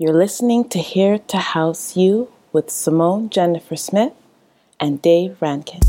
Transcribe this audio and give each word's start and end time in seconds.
You're 0.00 0.14
listening 0.14 0.68
to 0.68 0.78
Here 0.78 1.18
to 1.18 1.38
House 1.38 1.96
You 1.96 2.30
with 2.52 2.70
Simone 2.70 3.30
Jennifer 3.30 3.74
Smith 3.74 4.12
and 4.78 5.02
Dave 5.02 5.42
Rankin. 5.42 5.80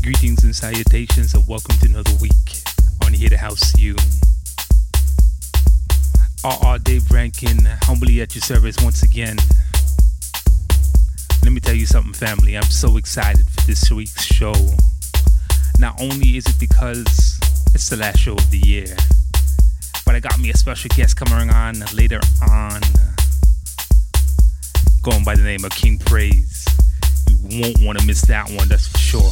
Greetings 0.00 0.44
and 0.44 0.54
salutations, 0.54 1.34
and 1.34 1.44
welcome 1.48 1.76
to 1.78 1.86
another 1.86 2.12
week 2.20 2.62
on 3.04 3.12
Here 3.12 3.28
to 3.28 3.36
House 3.36 3.76
You. 3.76 3.96
RR 6.44 6.78
Dave 6.84 7.10
Rankin, 7.10 7.58
humbly 7.82 8.20
at 8.20 8.32
your 8.36 8.42
service 8.42 8.76
once 8.80 9.02
again. 9.02 9.38
Let 11.42 11.52
me 11.52 11.58
tell 11.58 11.74
you 11.74 11.86
something, 11.86 12.12
family. 12.12 12.56
I'm 12.56 12.62
so 12.62 12.96
excited 12.96 13.44
for 13.50 13.66
this 13.66 13.90
week's 13.90 14.24
show. 14.24 14.54
Not 15.80 16.00
only 16.00 16.36
is 16.36 16.46
it 16.46 16.60
because 16.60 17.40
it's 17.74 17.88
the 17.88 17.96
last 17.96 18.20
show 18.20 18.34
of 18.34 18.50
the 18.52 18.58
year, 18.58 18.94
but 20.06 20.14
I 20.14 20.20
got 20.20 20.38
me 20.38 20.50
a 20.50 20.56
special 20.56 20.90
guest 20.94 21.16
coming 21.16 21.50
on 21.50 21.80
later 21.92 22.20
on, 22.48 22.82
going 25.02 25.24
by 25.24 25.34
the 25.34 25.42
name 25.42 25.64
of 25.64 25.70
King 25.70 25.98
Praise. 25.98 26.66
You 27.28 27.62
won't 27.62 27.78
want 27.80 27.98
to 27.98 28.06
miss 28.06 28.22
that 28.22 28.48
one, 28.50 28.68
that's 28.68 28.86
for 28.88 28.98
sure. 28.98 29.30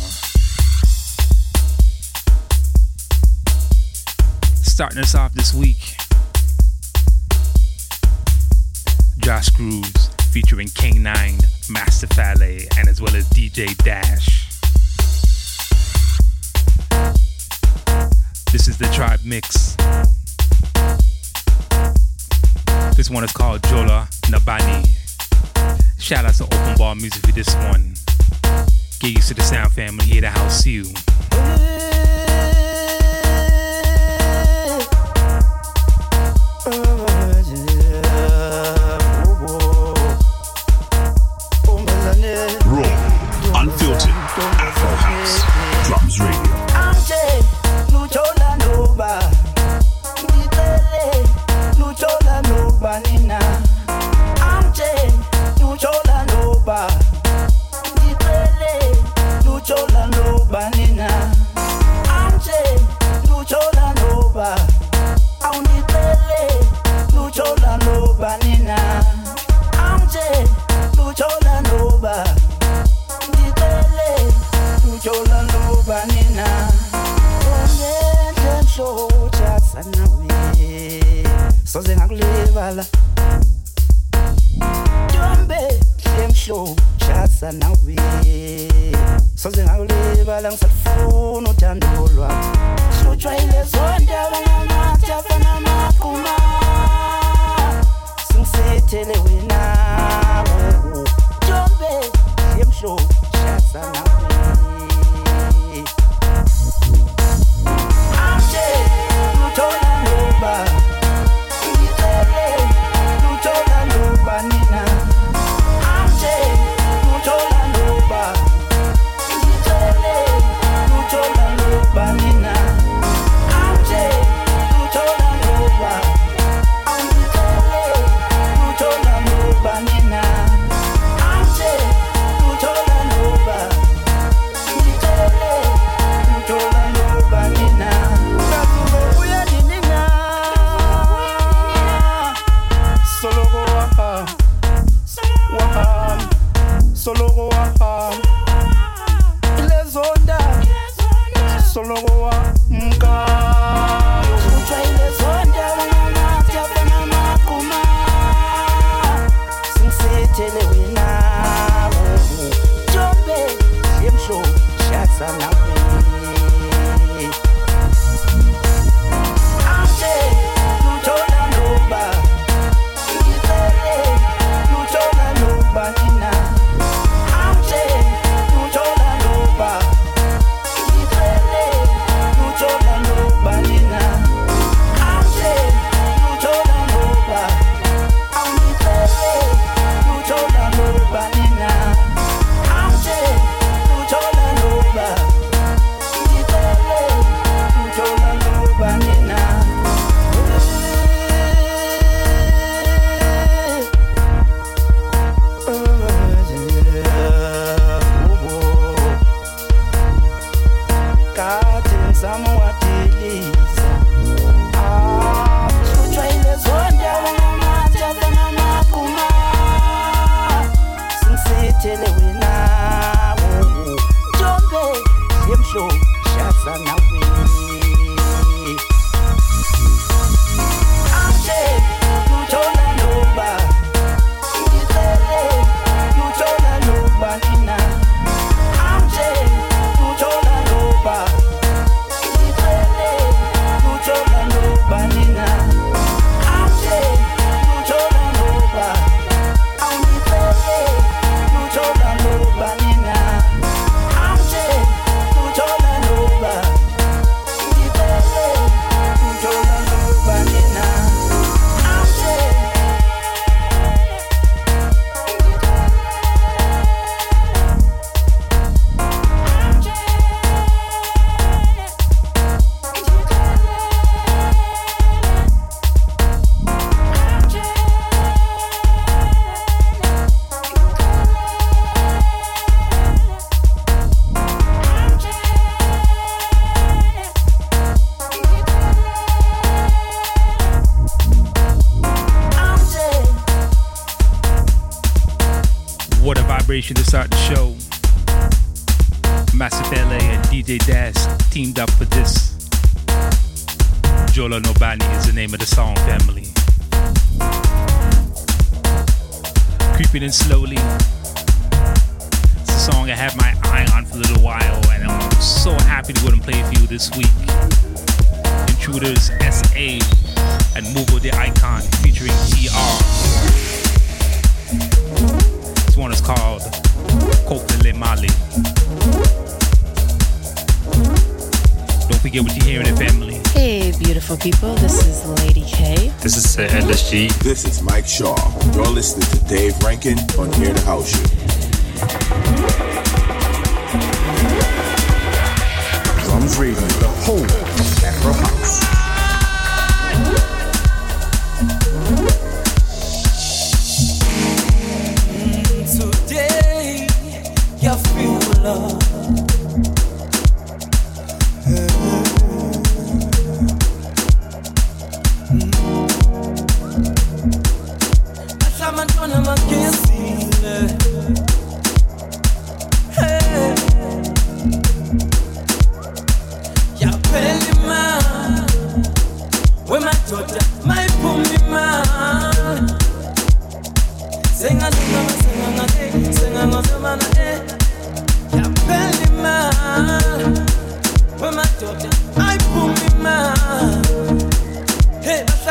Starting 4.62 4.98
us 4.98 5.15
off 5.15 5.33
this 5.33 5.55
week, 5.55 5.97
Josh 9.19 9.48
Grooves 9.51 10.09
featuring 10.30 10.69
K9, 10.69 11.71
Master 11.71 12.07
Fale, 12.09 12.66
and 12.79 12.88
as 12.88 13.01
well 13.01 13.15
as 13.16 13.29
DJ 13.30 13.77
Dash. 13.79 14.46
This 18.52 18.69
is 18.69 18.79
the 18.79 18.88
Tribe 18.95 19.21
Mix. 19.24 19.77
This 22.96 23.10
one 23.10 23.24
is 23.24 23.33
called 23.33 23.62
Jola 23.62 24.09
Nabani. 24.30 25.05
Shout 25.98 26.24
out 26.24 26.34
to 26.34 26.45
Open 26.45 26.76
Bar 26.78 26.95
Music 26.95 27.24
for 27.26 27.32
this 27.32 27.54
one. 27.56 27.95
Get 29.01 29.12
used 29.12 29.29
to 29.29 29.34
the 29.34 29.43
sound 29.43 29.73
family 29.73 30.04
here 30.04 30.20
to 30.20 30.30
house 30.30 30.66
you. 30.66 30.84
Raw, 36.66 36.82
uh. 36.93 36.96
Hlemhlo 86.47 86.77
shasa 86.99 87.53
nawe 87.53 87.97
soze 89.34 89.65
ngakulibala 89.65 90.53
ngisalufuna 90.53 91.50
uthando 91.50 91.87
lwami 92.15 92.57
hlutshwa 93.03 93.34
yile 93.34 93.65
zondaba 93.65 94.39
ngamajafa 94.47 95.39
namaqhuma 95.39 96.35
singisethele 98.29 99.19
wena 99.25 99.61
oh, 100.47 100.99
oh. 100.99 101.05
ntombe 101.43 102.11
hlemhlo 102.55 103.01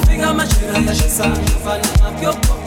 sing, 0.07 0.23
amajeka 0.31 0.75
ngashisa 0.81 1.25
ngivana 1.29 1.89
ngakuyophoqa 2.01 2.58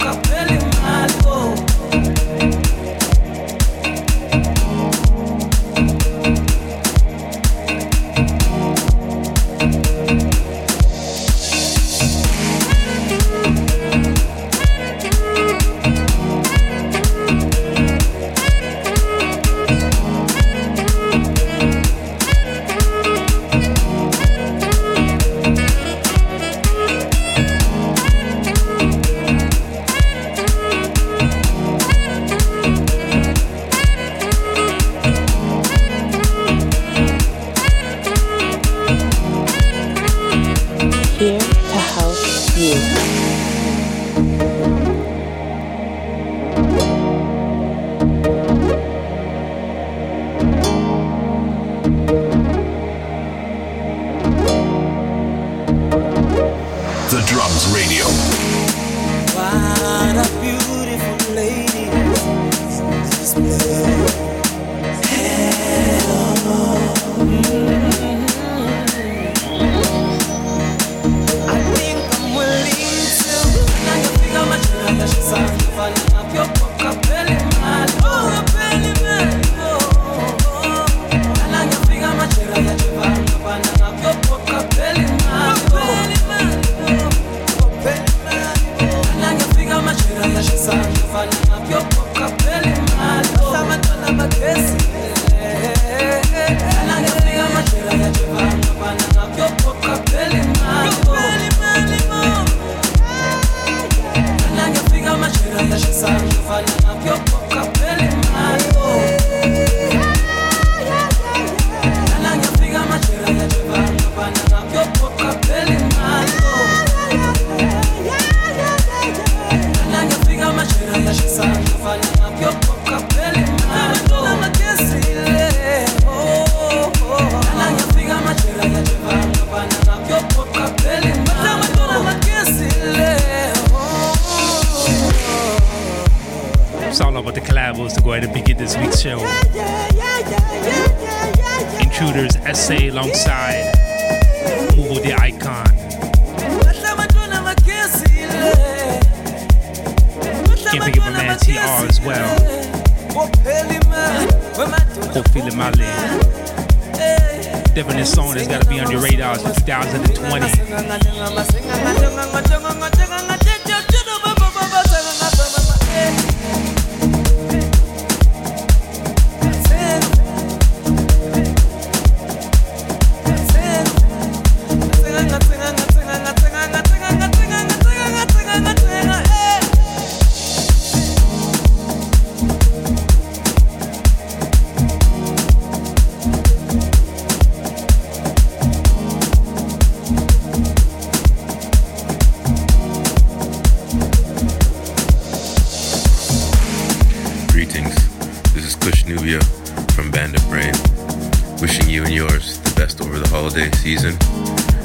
season 203.98 204.18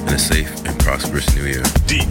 and 0.07 0.17
a 0.17 0.19
safe 0.19 0.51
and 0.67 0.77
prosperous 0.81 1.33
new 1.37 1.45
year. 1.45 1.63
Deep, 1.87 2.09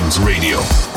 You've 0.00 0.20
never 0.20 0.87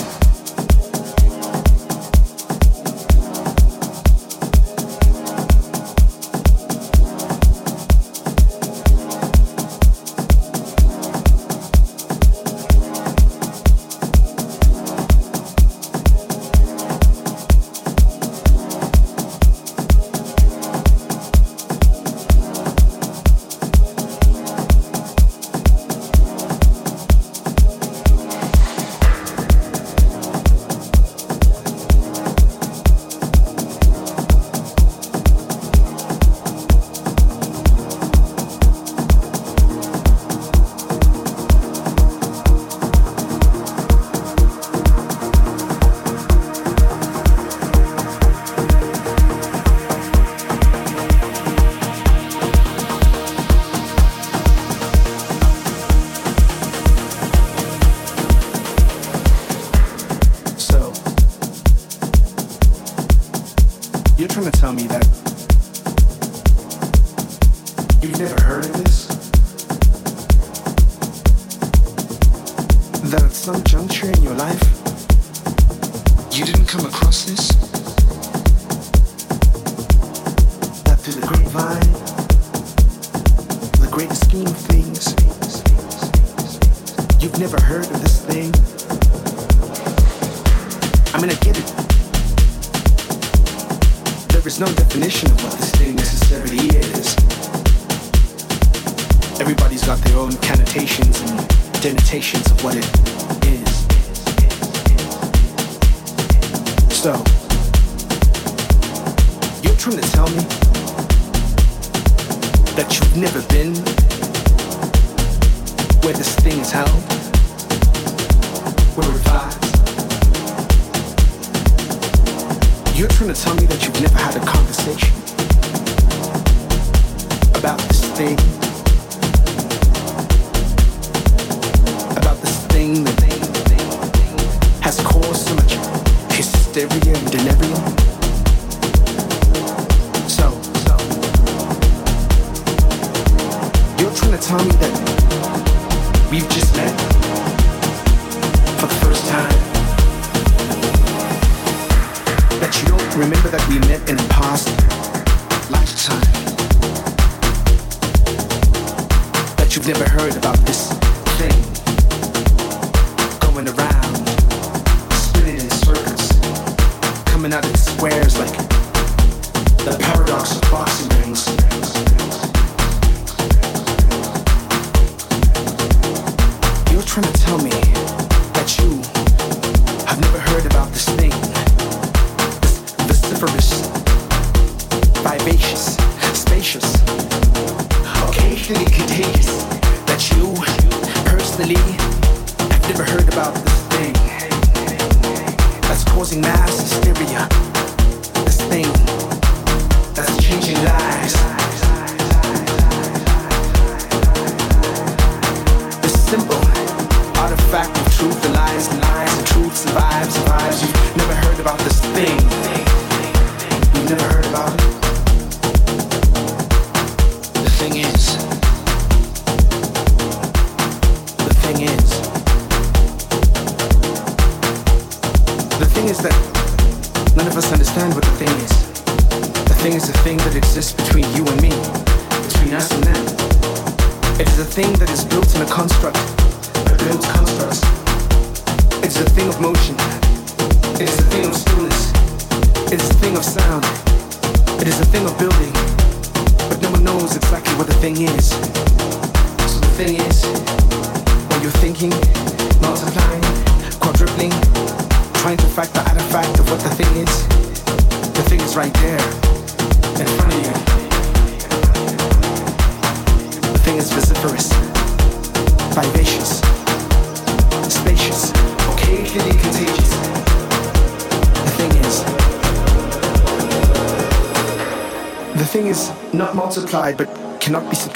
artifact 207.73 207.97
of 208.05 208.13
truth 208.15 208.45
and 208.45 208.53
lies 208.53 208.87
and 208.87 209.01
lies 209.01 209.37
and 209.37 209.47
truth 209.47 209.77
survives, 209.77 210.35
survives. 210.35 210.81
You've 210.81 211.17
never 211.17 211.35
heard 211.35 211.59
about 211.59 211.79
this 211.79 212.01
thing. 212.01 212.70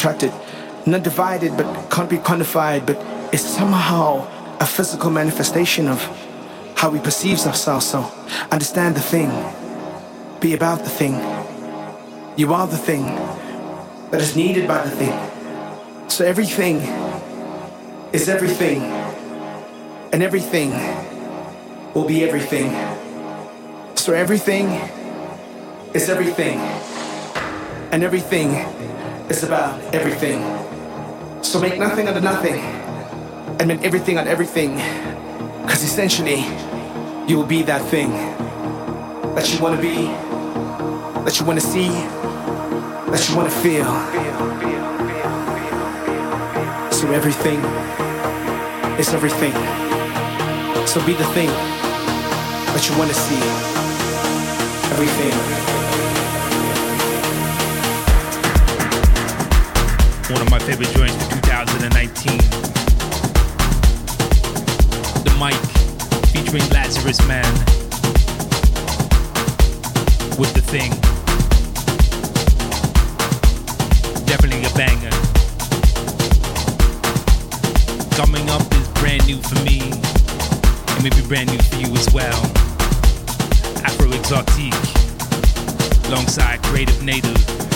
Subtracted, 0.05 0.31
not 0.85 1.01
divided 1.03 1.57
but 1.57 1.65
can't 1.89 2.09
be 2.09 2.17
quantified, 2.17 2.85
but 2.85 2.97
it's 3.33 3.43
somehow 3.43 4.27
a 4.59 4.65
physical 4.65 5.09
manifestation 5.09 5.87
of 5.87 5.99
how 6.75 6.91
we 6.91 6.99
perceive 6.99 7.39
ourselves. 7.45 7.87
So 7.87 7.99
understand 8.51 8.95
the 8.95 9.01
thing, 9.01 9.29
be 10.39 10.53
about 10.53 10.79
the 10.83 10.89
thing. 10.89 11.15
You 12.37 12.53
are 12.53 12.67
the 12.67 12.77
thing 12.77 13.05
that 14.11 14.21
is 14.21 14.35
needed 14.35 14.67
by 14.67 14.83
the 14.85 14.91
thing. 14.91 15.15
So 16.07 16.23
everything 16.23 16.77
is 18.13 18.29
everything, 18.29 18.83
and 20.13 20.21
everything 20.21 20.69
will 21.95 22.05
be 22.05 22.23
everything. 22.23 22.69
So 23.95 24.13
everything 24.13 24.67
is 25.95 26.09
everything, 26.09 26.59
and 27.91 28.03
everything 28.03 28.49
is 29.29 29.43
about 29.43 29.79
everything. 29.93 30.41
So 31.43 31.59
make 31.59 31.77
nothing 31.79 32.07
out 32.07 32.17
of 32.17 32.23
nothing, 32.23 32.59
and 33.59 33.67
make 33.67 33.83
everything 33.83 34.17
out 34.17 34.27
of 34.27 34.31
everything, 34.31 34.75
because 35.61 35.83
essentially, 35.83 36.45
you 37.27 37.37
will 37.37 37.45
be 37.45 37.63
that 37.63 37.81
thing 37.89 38.11
that 39.35 39.51
you 39.53 39.61
want 39.61 39.75
to 39.75 39.81
be, 39.81 40.07
that 41.25 41.39
you 41.39 41.45
want 41.45 41.59
to 41.59 41.65
see, 41.65 41.89
that 41.89 43.27
you 43.29 43.35
want 43.35 43.49
to 43.49 43.55
feel. 43.59 43.85
So 46.91 47.11
everything 47.11 47.59
is 48.99 49.13
everything. 49.13 49.53
So 50.87 51.05
be 51.05 51.13
the 51.13 51.25
thing 51.33 51.49
that 51.49 52.89
you 52.89 52.97
want 52.97 53.09
to 53.09 53.15
see. 53.15 53.41
Everything. 54.91 55.84
One 60.35 60.41
of 60.47 60.51
my 60.51 60.59
favorite 60.59 60.89
joints 60.89 61.15
for 61.15 61.31
2019. 61.31 62.37
The 65.23 65.31
Mic 65.39 65.55
featuring 66.27 66.69
Lazarus 66.71 67.25
Man 67.25 67.49
with 70.37 70.53
the 70.53 70.59
thing. 70.59 70.91
Definitely 74.25 74.65
a 74.65 74.73
banger. 74.75 75.15
Coming 78.17 78.49
up 78.49 78.69
is 78.73 78.89
brand 78.99 79.25
new 79.27 79.41
for 79.41 79.55
me, 79.63 79.89
and 79.89 81.01
maybe 81.01 81.25
brand 81.29 81.49
new 81.49 81.59
for 81.59 81.77
you 81.77 81.87
as 81.95 82.13
well. 82.13 82.43
Afro 83.85 84.09
Exotique, 84.09 84.83
alongside 86.09 86.61
Creative 86.63 87.01
Native. 87.05 87.74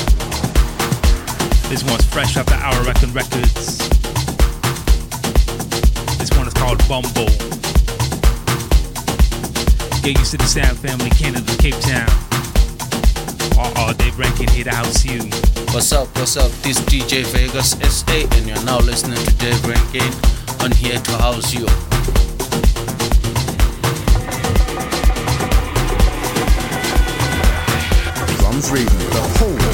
This 1.69 1.83
one's 1.83 2.03
fresh 2.05 2.35
after 2.35 2.55
Hour 2.55 2.83
record 2.83 3.11
Records. 3.13 3.77
This 6.17 6.31
one 6.35 6.47
is 6.47 6.53
called 6.55 6.79
Bumble. 6.89 7.29
Get 10.01 10.17
used 10.17 10.31
to 10.31 10.37
the 10.37 10.47
sound 10.47 10.79
family, 10.79 11.11
Canada, 11.11 11.55
Cape 11.59 11.79
Town. 11.81 12.09
All 13.77 13.93
day 13.93 14.05
Dave 14.05 14.17
Rankin 14.17 14.47
here 14.49 14.63
to 14.63 14.71
house 14.71 15.05
you. 15.05 15.21
What's 15.71 15.91
up, 15.91 16.07
what's 16.17 16.37
up? 16.37 16.49
This 16.63 16.79
DJ 16.89 17.23
Vegas 17.25 17.77
SA, 17.77 18.25
and 18.35 18.47
you're 18.47 18.65
now 18.65 18.79
listening 18.79 19.23
to 19.23 19.35
Dave 19.35 19.63
Rankin 19.63 20.11
on 20.65 20.71
here 20.71 20.97
to 20.97 21.11
house 21.17 21.53
you. 21.53 21.67
Drums 28.39 28.69
Freedom, 28.69 28.97
the 29.13 29.21
whole 29.37 29.68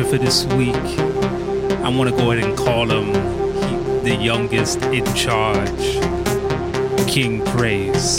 feature 0.00 0.18
for 0.18 0.24
this 0.24 0.44
week. 0.54 0.74
I 1.82 1.88
want 1.88 2.10
to 2.10 2.16
go 2.16 2.30
ahead 2.30 2.44
and 2.44 2.56
call 2.56 2.90
him 2.90 3.06
he, 3.12 4.10
the 4.10 4.14
youngest 4.14 4.82
in 4.84 5.04
charge, 5.14 5.98
King 7.08 7.44
Praise. 7.46 8.16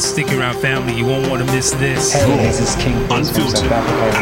Stick 0.00 0.32
around, 0.32 0.56
family. 0.60 0.94
You 0.94 1.06
won't 1.06 1.28
want 1.28 1.46
to 1.46 1.52
miss 1.52 1.72
this. 1.72 2.12
Hey, 2.12 2.36
this 2.38 2.60
is 2.60 2.82
King 2.82 2.94
Praise 3.08 3.30
from 3.30 3.48
South 3.48 3.70
Africa, 3.70 4.18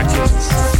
KCR 0.02 0.71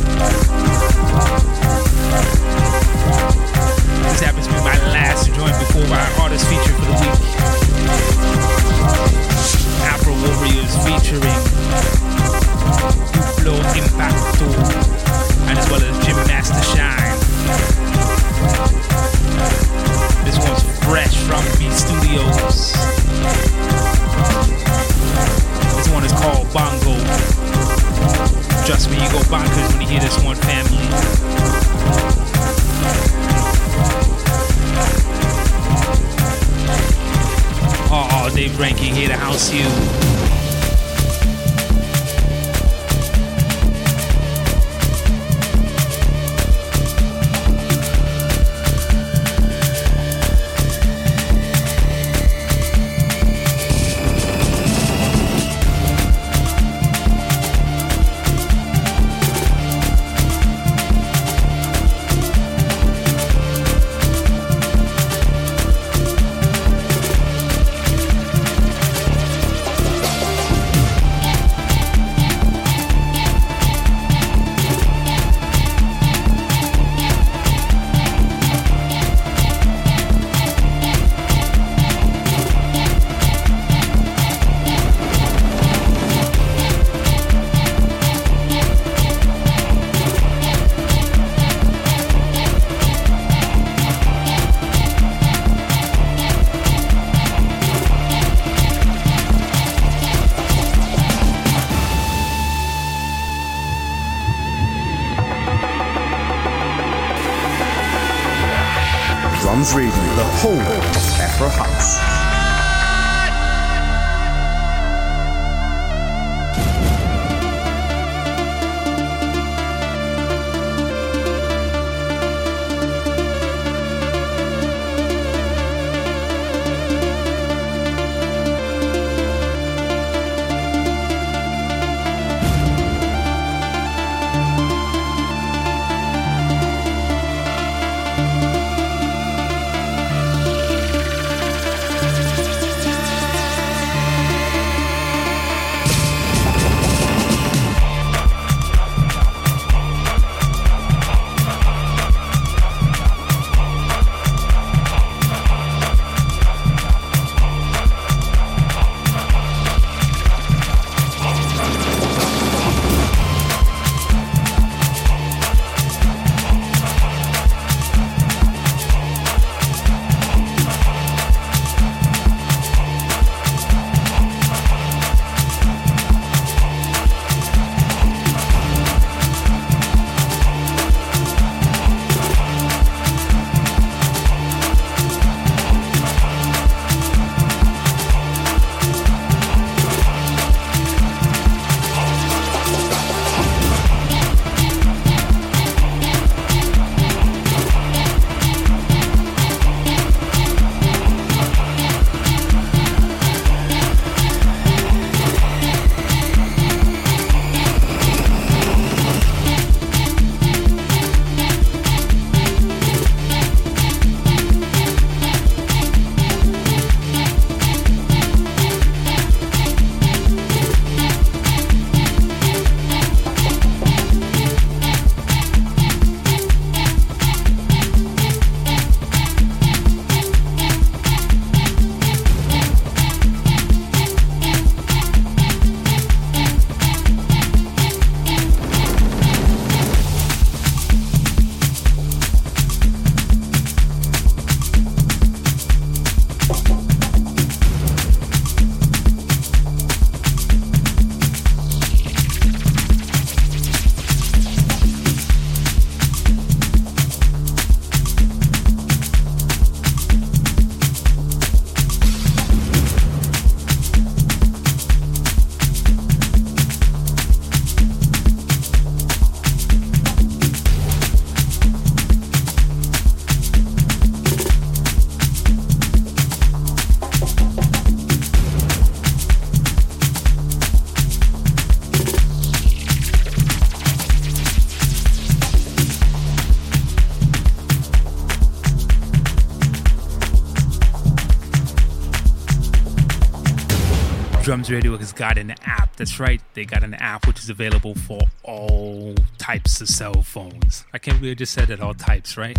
Drums 294.63 294.85
Radio 294.85 294.97
has 294.97 295.13
got 295.13 295.39
an 295.39 295.57
app. 295.65 295.97
That's 295.97 296.21
right, 296.21 296.41
they 296.55 296.65
got 296.65 296.85
an 296.85 296.95
app 296.95 297.27
which 297.27 297.41
is 297.41 297.51
available 297.51 297.97
for 297.97 298.21
all 298.45 299.13
types 299.37 299.81
of 299.81 299.89
cell 299.89 300.23
phones. 300.23 300.85
I 300.93 300.99
can't 300.99 301.19
believe 301.19 301.33
I 301.33 301.35
just 301.35 301.53
said 301.53 301.69
it, 301.71 301.81
all 301.81 301.95
types, 301.95 302.37
right? 302.37 302.57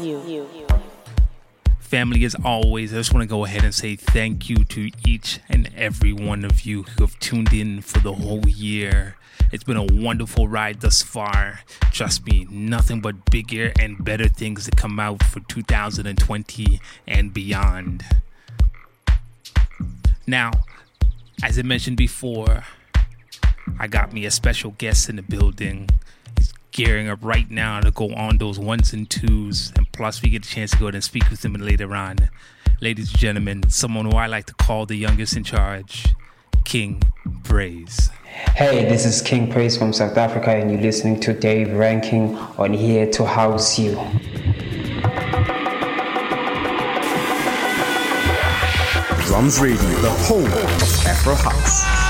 you. 0.00 0.24
you. 0.26 0.67
Family, 1.88 2.22
as 2.26 2.36
always, 2.44 2.92
I 2.92 2.98
just 2.98 3.14
want 3.14 3.22
to 3.22 3.26
go 3.26 3.46
ahead 3.46 3.64
and 3.64 3.74
say 3.74 3.96
thank 3.96 4.50
you 4.50 4.56
to 4.56 4.90
each 5.06 5.40
and 5.48 5.70
every 5.74 6.12
one 6.12 6.44
of 6.44 6.66
you 6.66 6.82
who 6.82 7.04
have 7.04 7.18
tuned 7.18 7.54
in 7.54 7.80
for 7.80 7.98
the 8.00 8.12
whole 8.12 8.46
year. 8.46 9.16
It's 9.52 9.64
been 9.64 9.78
a 9.78 9.84
wonderful 9.84 10.48
ride 10.48 10.82
thus 10.82 11.00
far. 11.00 11.60
Trust 11.90 12.26
me, 12.26 12.46
nothing 12.50 13.00
but 13.00 13.30
bigger 13.30 13.72
and 13.80 14.04
better 14.04 14.28
things 14.28 14.66
to 14.66 14.70
come 14.70 15.00
out 15.00 15.22
for 15.22 15.40
2020 15.48 16.78
and 17.06 17.32
beyond. 17.32 18.04
Now, 20.26 20.50
as 21.42 21.58
I 21.58 21.62
mentioned 21.62 21.96
before, 21.96 22.64
I 23.80 23.86
got 23.86 24.12
me 24.12 24.26
a 24.26 24.30
special 24.30 24.72
guest 24.72 25.08
in 25.08 25.16
the 25.16 25.22
building. 25.22 25.88
He's 26.70 26.84
gearing 26.86 27.08
up 27.08 27.18
right 27.22 27.50
now 27.50 27.80
to 27.80 27.90
go 27.90 28.12
on 28.14 28.38
those 28.38 28.58
ones 28.58 28.92
and 28.92 29.08
twos, 29.08 29.72
and 29.76 29.90
plus, 29.92 30.22
we 30.22 30.30
get 30.30 30.46
a 30.46 30.48
chance 30.48 30.70
to 30.72 30.78
go 30.78 30.86
ahead 30.86 30.94
and 30.94 31.04
speak 31.04 31.28
with 31.30 31.44
him 31.44 31.54
later 31.54 31.94
on. 31.94 32.16
Ladies 32.80 33.10
and 33.10 33.18
gentlemen, 33.18 33.68
someone 33.70 34.06
who 34.06 34.12
I 34.12 34.26
like 34.26 34.46
to 34.46 34.54
call 34.54 34.86
the 34.86 34.96
youngest 34.96 35.36
in 35.36 35.44
charge, 35.44 36.14
King 36.64 37.02
Praise. 37.44 38.10
Hey, 38.54 38.88
this 38.88 39.04
is 39.04 39.22
King 39.22 39.50
Praise 39.50 39.76
from 39.76 39.92
South 39.92 40.16
Africa, 40.16 40.50
and 40.50 40.70
you're 40.70 40.80
listening 40.80 41.20
to 41.20 41.32
Dave 41.32 41.72
Rankin 41.72 42.36
on 42.36 42.72
Here 42.72 43.10
to 43.12 43.24
House 43.24 43.78
You. 43.78 43.94
Drums 49.26 49.60
Radio, 49.60 49.76
the 49.76 50.10
home 50.10 50.44
of 50.44 51.06
Afro 51.06 51.34
House. 51.34 52.07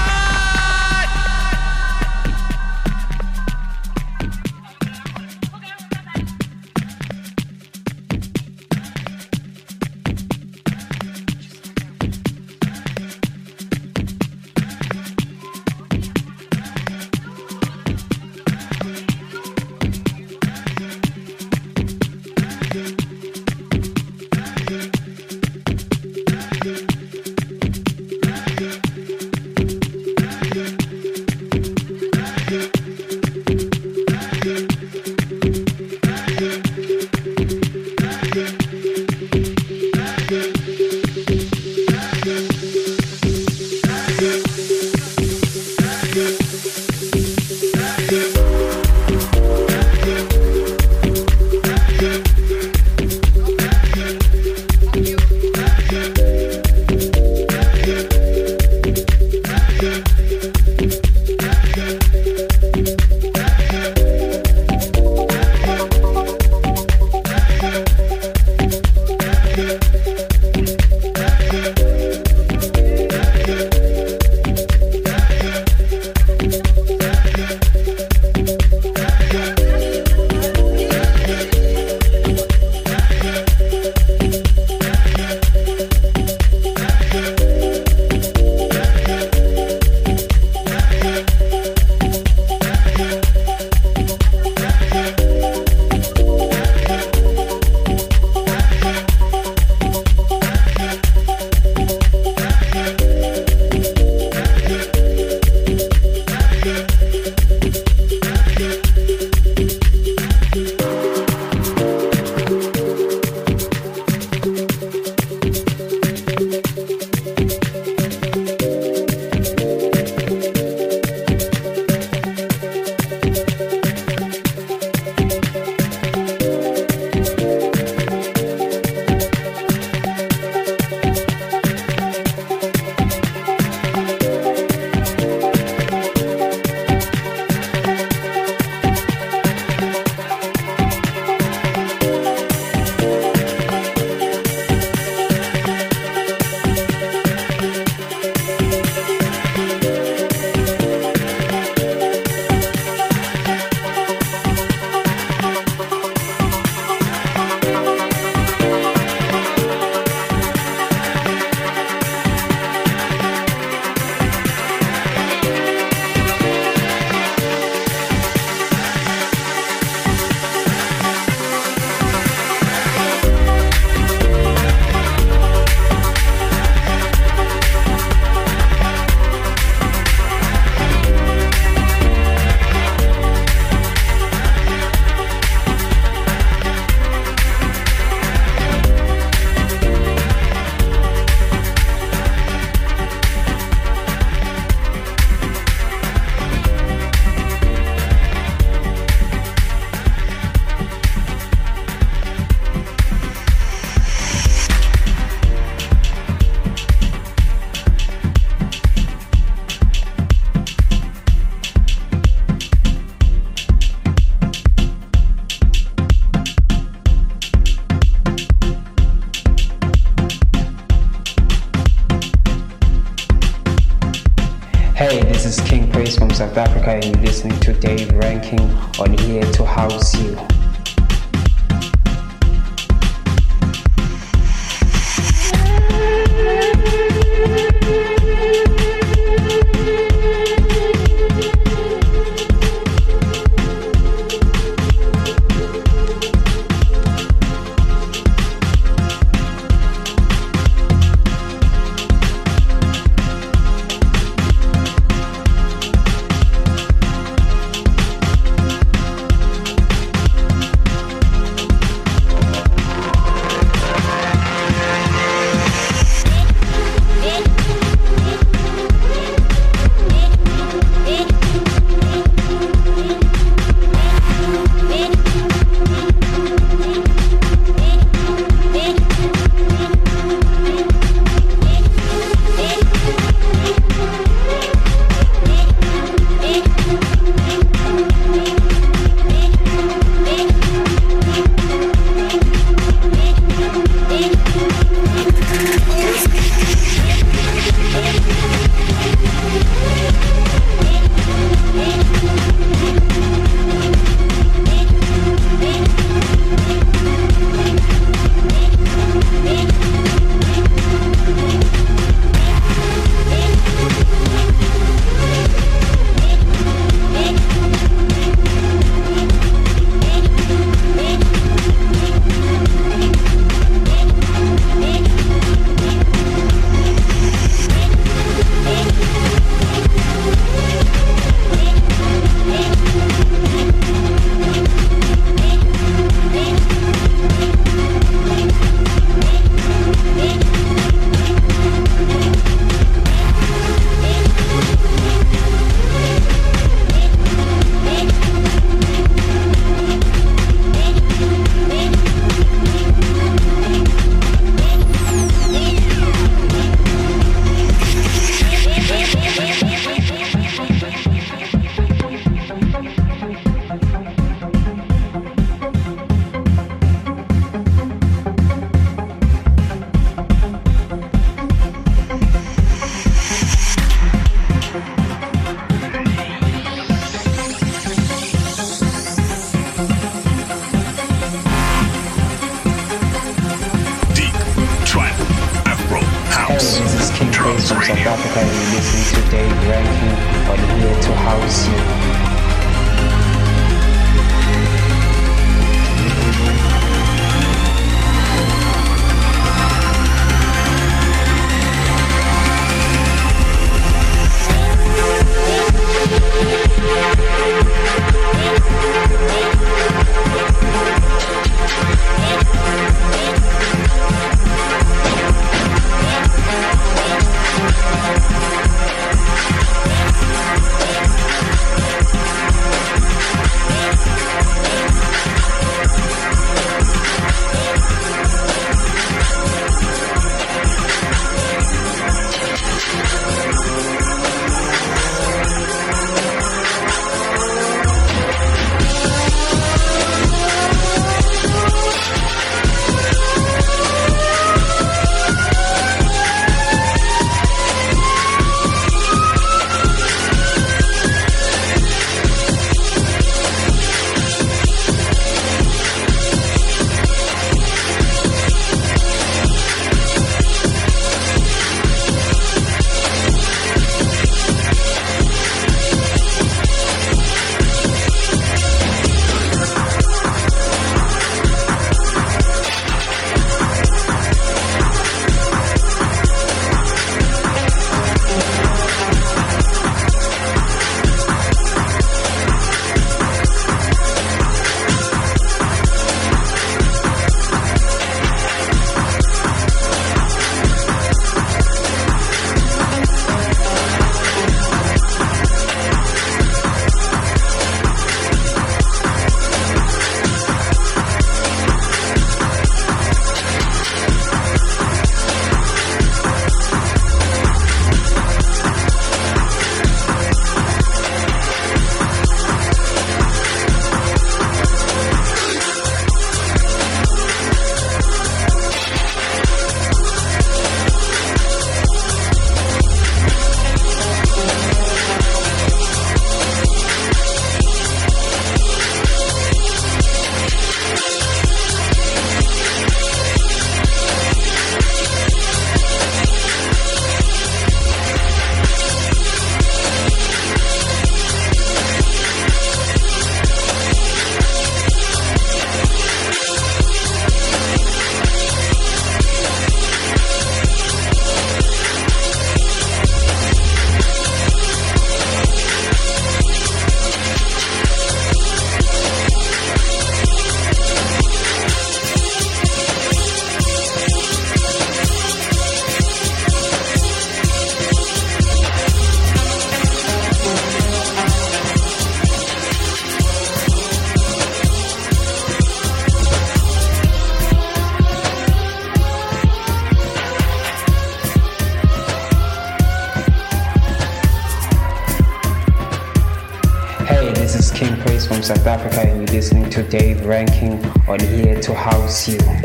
To 589.73 589.83
Dave 589.83 590.25
Rankin 590.25 590.85
on 591.07 591.21
Here 591.21 591.61
to 591.61 591.75
House 591.75 592.27
You. 592.27 592.58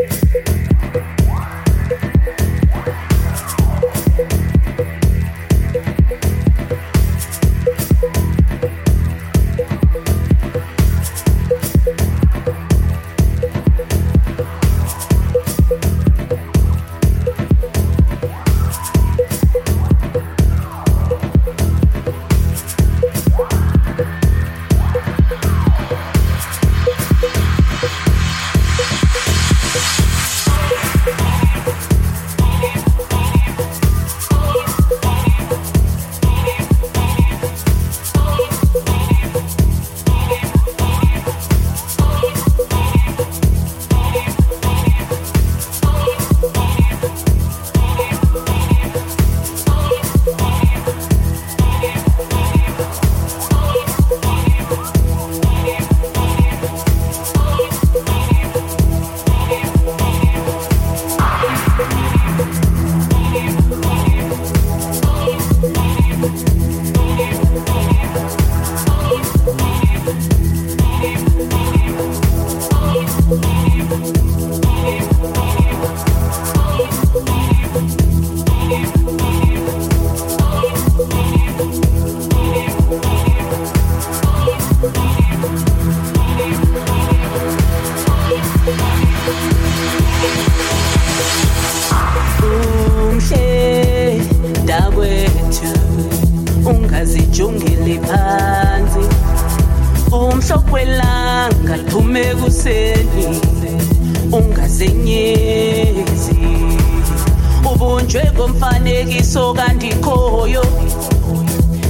njengomfanekiso 108.13 109.53
kandikhoyo 109.53 110.65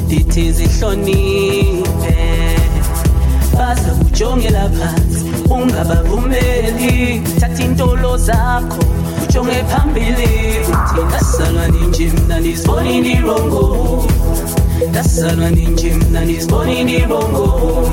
ndithi 0.06 0.52
zihloniphe. 0.52 2.16
Baza 3.58 3.92
kujongela 3.92 4.70
phansi 4.70 5.26
ungabavumeli. 5.50 7.22
Thatha 7.40 7.64
iintolo 7.64 8.18
zakho 8.18 8.84
ujonge 9.30 9.64
phambili. 9.64 10.30
Uthi 10.62 11.04
ndasalwa 11.08 11.68
ninje 11.68 12.12
mna 12.12 12.40
ndizibona 12.40 12.90
indirongo 12.90 14.06
ndasalwa 14.90 15.50
ninje 15.50 15.94
mna 15.94 16.22
ndizibona 16.22 16.74
indirongo 16.74 17.90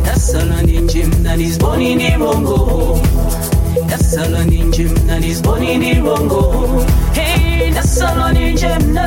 ndasalwa 0.00 0.62
ninje 0.62 1.04
mna 1.04 1.36
ndizibona 1.36 1.82
indirongo 1.82 2.98
nasala 3.90 4.44
ninjemna 4.44 5.18
nizboni 5.18 5.78
nirongo 5.78 6.42
hey 7.14 7.70
nasala 7.70 8.32
ninjemna 8.32 9.06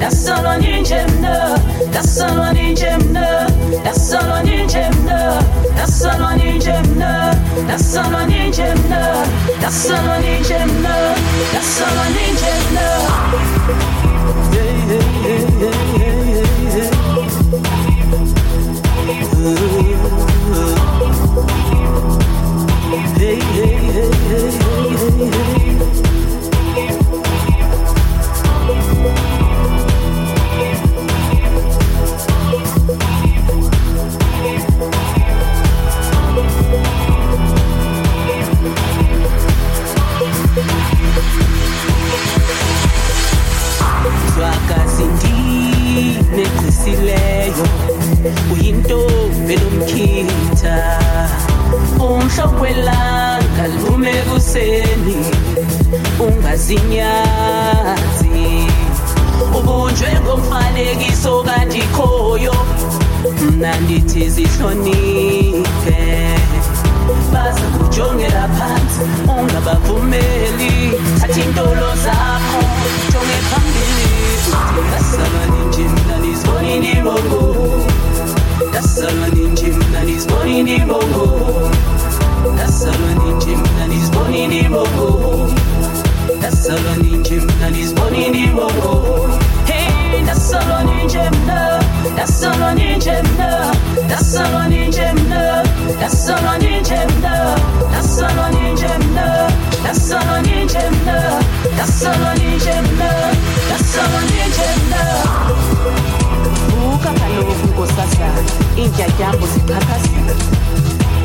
nasala 0.00 0.58
ninjemna 0.58 1.34
nasala 1.94 2.52
ninjemna 2.52 3.26
nasala 3.84 4.42
ninjemna 4.42 5.18
nasala 5.76 6.30
ninjemna 6.36 7.10
nasala 7.68 8.20
ninjemna 8.26 9.00
nasala 9.62 10.18
ninjemna 10.24 10.94
nasala 11.54 12.04
ninjemna 12.16 12.86
yeah 14.54 14.90
yeah 14.90 15.26
yeah. 15.26 15.55
uyintombi 48.52 49.54
nomkhitha. 49.56 50.76
Umhlophe 52.00 52.60
welanga 52.62 53.64
lume 53.68 54.12
kuseni 54.12 55.16
ungazinyazi. 56.20 57.06
Ubunjwe 59.58 60.10
ngomfanekiso 60.24 61.42
kanti 61.42 61.82
khoyo 61.96 62.54
mna 63.50 63.80
ndithi 63.80 64.30
zihloniphe. 64.30 66.00
Baza 67.32 67.60
kujongela 67.60 68.48
phansi 68.48 69.02
ungabavumeli. 69.28 70.72
Thatha 71.20 71.40
iintolo 71.40 71.88
zakho 72.04 72.60
jonge 73.12 73.38
phambili. 73.50 74.10
Uthi 74.48 74.80
ngasabaninje 74.88 75.84
mna 75.88 76.14
ndizibonini 76.18 76.92
rongo 76.94 77.40
That's 78.72 78.98
a 78.98 79.06
running 79.06 79.26
Nasala 79.26 79.28
ninji 79.34 79.66
mnani's 79.72 80.26
money 80.28 80.62
ni 80.62 80.78
bongo 80.78 81.70
Nasala 82.56 83.14
ninji 83.14 83.56
mnani's 83.56 84.10
money 84.14 84.46
a 84.46 84.62
bongo 84.68 85.48
Nasala 86.40 86.96
ninji 87.02 87.40
mnani's 87.40 87.92
money 87.94 88.28
ni 88.30 88.46
bongo 88.46 89.28
Hey 89.66 90.22
nasala 90.22 90.84
a 90.84 91.18
mna 91.30 91.82
Nasala 92.16 92.74
That's 92.74 93.10
mna 93.22 93.74
Nasala 94.08 94.68
ninji 94.68 95.00
mna 95.14 95.62
Nasala 96.00 96.58
ninji 96.58 96.94
mna 97.18 97.58
Nasala 97.92 98.50
ninji 98.52 98.86
mna 99.00 99.52
Nasala 99.84 100.42
ninji 100.42 100.78
mna 100.78 101.42
Nasala 101.78 102.34
ninji 102.34 102.74
mna 102.92 103.10
a 103.68 104.20
ninji 104.30 104.68
mna 104.86 106.25
buka 106.70 107.10
kaloku 107.20 107.66
nkosazana. 107.70 108.42
Iintyatyambo 108.78 109.44
ziqhaqhazile. 109.52 110.34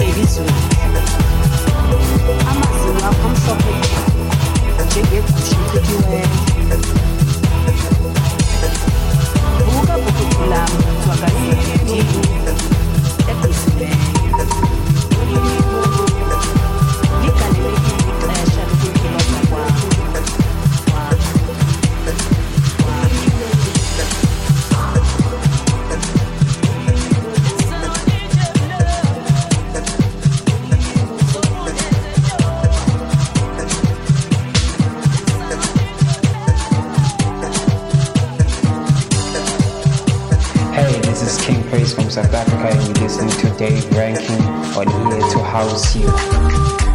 Elizweni. 0.06 0.64
Amazinyo 2.50 3.02
akho 3.10 3.28
mhlophe 3.34 3.74
njengegusha 4.86 5.56
echityiweyo 5.64 6.30
buka 9.66 9.94
bhukutulam 10.02 10.72
zwakazitini 11.04 12.00
egqisileyo 13.32 14.44
ligalelekile. 17.22 18.01
South 42.12 42.34
Africa, 42.34 42.78
and 42.78 42.98
you're 42.98 43.08
listening 43.08 43.30
to 43.40 43.58
Dave 43.58 43.90
Rankin 43.94 44.42
on 44.76 44.86
Here 44.86 45.30
to 45.32 45.40
House 45.44 45.96
You. 45.96 46.91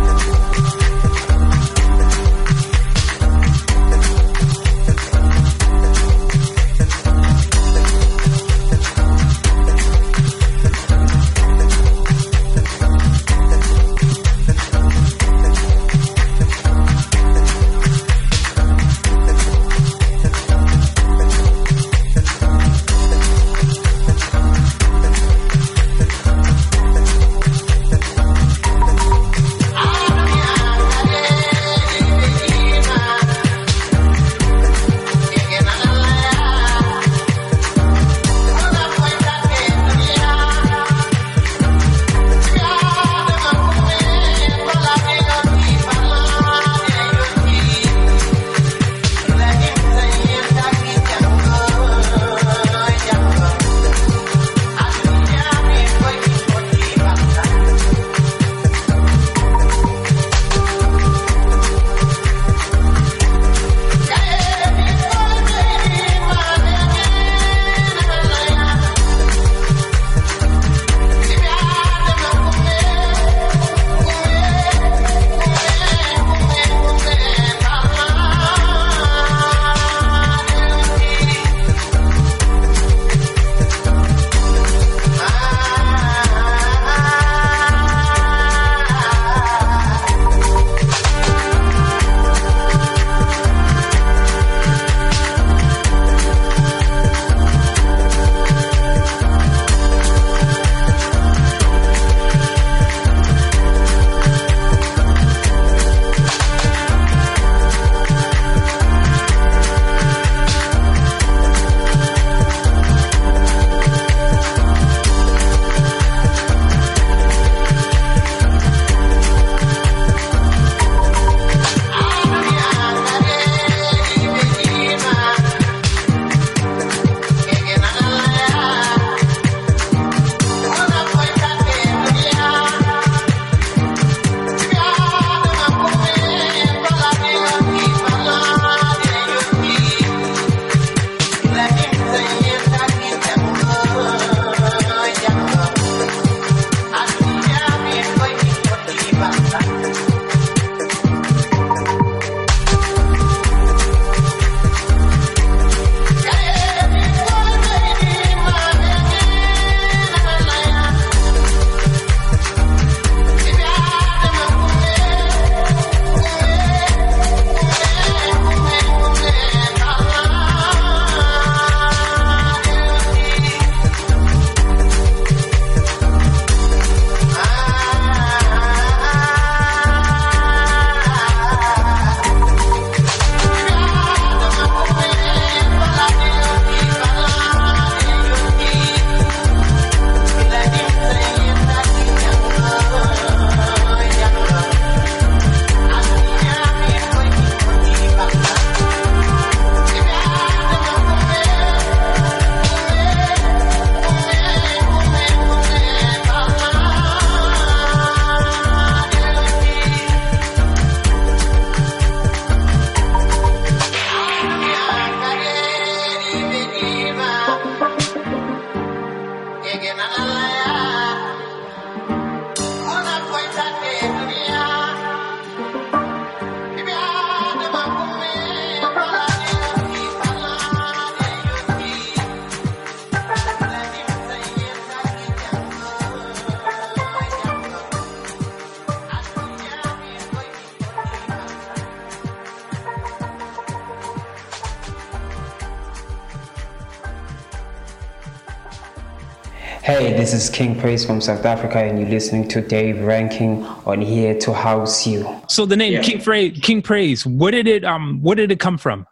Hey, 249.86 250.14
this 250.14 250.34
is 250.34 250.50
King 250.50 250.76
Praise 250.76 251.06
from 251.06 251.20
South 251.20 251.44
Africa, 251.44 251.78
and 251.78 251.96
you're 251.96 252.08
listening 252.08 252.48
to 252.48 252.60
Dave 252.60 253.02
Rankin 253.02 253.62
on 253.86 254.00
Here 254.00 254.36
to 254.40 254.52
House 254.52 255.06
You. 255.06 255.40
So 255.46 255.64
the 255.64 255.76
name 255.76 256.02
King 256.02 256.20
Praise, 256.20 256.58
King 256.60 256.82
Praise, 256.82 257.24
where 257.24 257.52
did 257.52 257.68
it 257.68 257.84
um 257.84 258.20
where 258.20 258.34
did 258.34 258.50
it 258.50 258.58
come 258.58 258.78
from? 258.78 259.06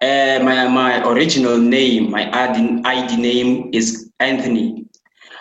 Uh, 0.00 0.38
my 0.44 0.68
my 0.68 1.04
original 1.08 1.58
name, 1.58 2.12
my 2.12 2.30
ID, 2.32 2.82
ID 2.84 3.16
name 3.16 3.70
is 3.72 4.12
Anthony. 4.20 4.86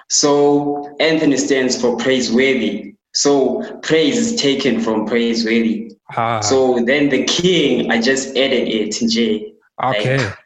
So 0.10 0.96
Anthony 1.00 1.38
stands 1.38 1.80
for 1.80 1.96
praiseworthy. 1.98 2.96
So 3.14 3.62
praise 3.84 4.18
is 4.18 4.42
taken 4.42 4.82
from 4.82 5.06
praiseworthy. 5.06 5.96
Ah. 6.18 6.40
So 6.40 6.84
then 6.84 7.10
the 7.10 7.24
king, 7.26 7.92
I 7.92 8.02
just 8.02 8.30
added 8.30 8.68
it, 8.68 8.94
J. 9.12 9.54
Okay. 9.84 10.18
Like, 10.18 10.38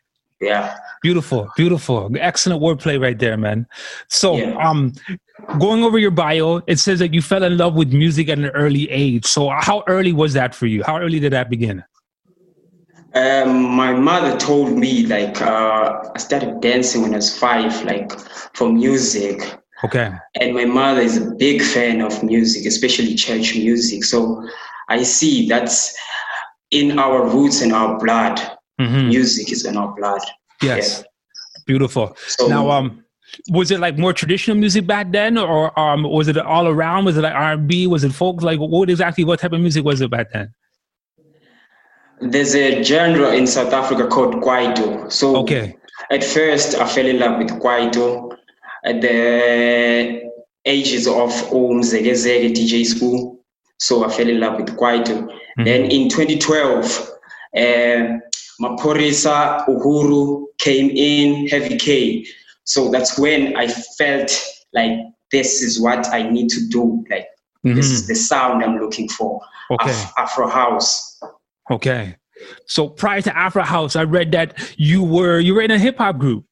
yeah. 0.42 0.78
Beautiful, 1.06 1.48
beautiful. 1.56 2.10
Excellent 2.20 2.64
wordplay 2.64 3.00
right 3.00 3.20
there, 3.20 3.38
man. 3.38 3.68
So, 4.10 4.42
um, 4.58 4.92
going 5.60 5.84
over 5.84 6.00
your 6.00 6.10
bio, 6.10 6.64
it 6.66 6.80
says 6.80 6.98
that 6.98 7.14
you 7.14 7.22
fell 7.22 7.44
in 7.44 7.60
love 7.60 7.76
with 7.76 7.94
music 7.94 8.28
at 8.28 8.40
an 8.40 8.48
early 8.48 8.90
age. 8.90 9.24
So, 9.24 9.50
how 9.50 9.84
early 9.86 10.14
was 10.14 10.34
that 10.34 10.56
for 10.56 10.66
you? 10.66 10.82
How 10.84 10.98
early 10.98 11.20
did 11.20 11.32
that 11.32 11.48
begin? 11.48 11.84
Um, 13.14 13.66
my 13.66 13.94
mother 13.94 14.36
told 14.36 14.76
me 14.80 15.06
like 15.06 15.40
uh, 15.44 16.10
I 16.16 16.18
started 16.18 16.60
dancing 16.62 17.04
when 17.04 17.14
I 17.14 17.18
was 17.18 17.38
five, 17.38 17.84
like 17.84 18.12
for 18.56 18.74
music. 18.74 19.44
Okay. 19.84 20.12
And 20.42 20.56
my 20.56 20.66
mother 20.66 21.02
is 21.02 21.18
a 21.18 21.36
big 21.36 21.62
fan 21.62 22.02
of 22.02 22.24
music, 22.24 22.66
especially 22.66 23.14
church 23.14 23.56
music. 23.56 24.06
So 24.06 24.44
I 24.90 25.04
see 25.04 25.48
that's 25.48 25.96
in 26.72 26.98
our 26.98 27.30
roots 27.30 27.62
and 27.62 27.74
our 27.74 28.00
blood. 28.00 28.42
Mhm. 28.82 29.10
Music 29.10 29.52
is 29.52 29.66
in 29.66 29.78
our 29.78 29.94
blood. 29.96 30.22
Yes. 30.62 31.04
Beautiful. 31.66 32.16
So- 32.28 32.48
now, 32.48 32.70
um, 32.72 33.02
was 33.50 33.72
it 33.72 33.80
like 33.80 33.98
more 33.98 34.14
traditional 34.14 34.56
music 34.56 34.88
back 34.88 35.12
then, 35.12 35.38
or 35.38 35.78
um, 35.80 36.04
was 36.04 36.28
it 36.28 36.38
all 36.38 36.68
around? 36.68 37.06
Was 37.06 37.18
it 37.18 37.22
like 37.22 37.34
R 37.34 37.54
and 37.54 37.68
B? 37.68 37.86
Was 37.88 38.04
it 38.04 38.14
folk? 38.14 38.42
Like, 38.42 38.60
what 38.60 38.90
exactly? 38.90 39.24
What 39.24 39.40
type 39.40 39.52
of 39.52 39.60
music 39.60 39.84
was 39.84 40.00
it 40.02 40.10
back 40.10 40.32
then? 40.32 40.54
There's 42.22 42.56
a 42.56 42.82
genre 42.84 43.34
in 43.34 43.46
South 43.46 43.74
Africa 43.74 44.08
called 44.08 44.36
Kwaito. 44.36 45.12
So 45.12 45.36
Okay. 45.38 45.76
at 46.12 46.24
first 46.24 46.76
I 46.76 46.88
fell 46.88 47.06
in 47.06 47.20
love 47.20 47.38
with 47.40 47.50
Kwaito 47.50 48.38
at 48.86 49.02
the 49.02 50.22
ages 50.66 51.08
of 51.08 51.32
Umzege 51.52 52.12
Zege 52.14 52.54
DJ 52.54 52.86
school. 52.86 53.44
So 53.80 54.06
I 54.06 54.10
fell 54.10 54.30
in 54.30 54.40
love 54.40 54.58
with 54.58 54.78
Kwaito. 54.78 55.28
Then 55.58 55.86
in 55.92 56.10
2012, 56.10 57.10
uh, 57.58 58.18
Maphorisa 58.62 59.66
Uhuru 59.68 60.46
came 60.58 60.90
in, 60.92 61.48
Heavy 61.48 61.78
K. 61.78 62.26
So 62.64 62.90
that's 62.90 63.18
when 63.18 63.56
I 63.56 63.68
felt 63.68 64.32
like 64.74 64.98
this 65.32 65.62
is 65.62 65.80
what 65.80 66.08
I 66.08 66.30
need 66.30 66.50
to 66.50 66.68
do. 66.68 67.04
Like 67.10 67.28
this 67.64 67.92
is 67.92 68.04
mm-hmm. 68.04 68.08
the 68.10 68.16
sound 68.16 68.64
I'm 68.64 68.78
looking 68.78 69.10
for. 69.10 69.42
Okay. 69.72 69.90
Af- 69.90 70.14
Afro 70.18 70.48
House. 70.48 71.20
Okay. 71.72 72.16
So 72.68 72.90
prior 72.90 73.22
to 73.22 73.36
Afro 73.36 73.64
House, 73.64 73.96
I 73.96 74.04
read 74.04 74.32
that 74.34 74.58
you 74.78 75.04
were 75.04 75.40
you 75.40 75.56
were 75.56 75.62
in 75.62 75.72
a 75.72 75.80
hip 75.80 75.98
hop 75.98 76.18
group. 76.18 76.46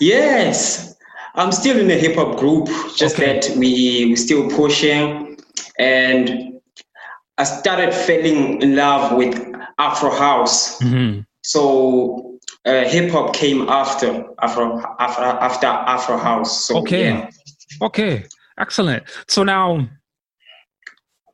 Yes, 0.00 0.94
I'm 1.34 1.50
still 1.50 1.78
in 1.78 1.90
a 1.90 1.94
hip 1.94 2.16
hop 2.16 2.38
group. 2.38 2.68
Just 2.96 3.16
that 3.16 3.48
we 3.56 4.06
we 4.06 4.16
still 4.16 4.48
pushing, 4.50 5.38
and 5.78 6.60
I 7.38 7.44
started 7.44 7.92
falling 7.92 8.62
in 8.62 8.76
love 8.76 9.16
with 9.16 9.45
Afro 9.78 10.10
house. 10.10 10.78
Mm-hmm. 10.80 11.20
So 11.42 12.38
uh, 12.64 12.84
hip 12.84 13.10
hop 13.10 13.34
came 13.34 13.68
after 13.68 14.24
Afro 14.40 14.82
after 14.98 15.22
after 15.22 15.66
Afro 15.66 16.16
house. 16.18 16.64
So 16.66 16.78
Okay. 16.78 17.04
yeah. 17.04 17.30
Okay. 17.82 18.24
Excellent. 18.58 19.04
So 19.28 19.42
now, 19.42 19.86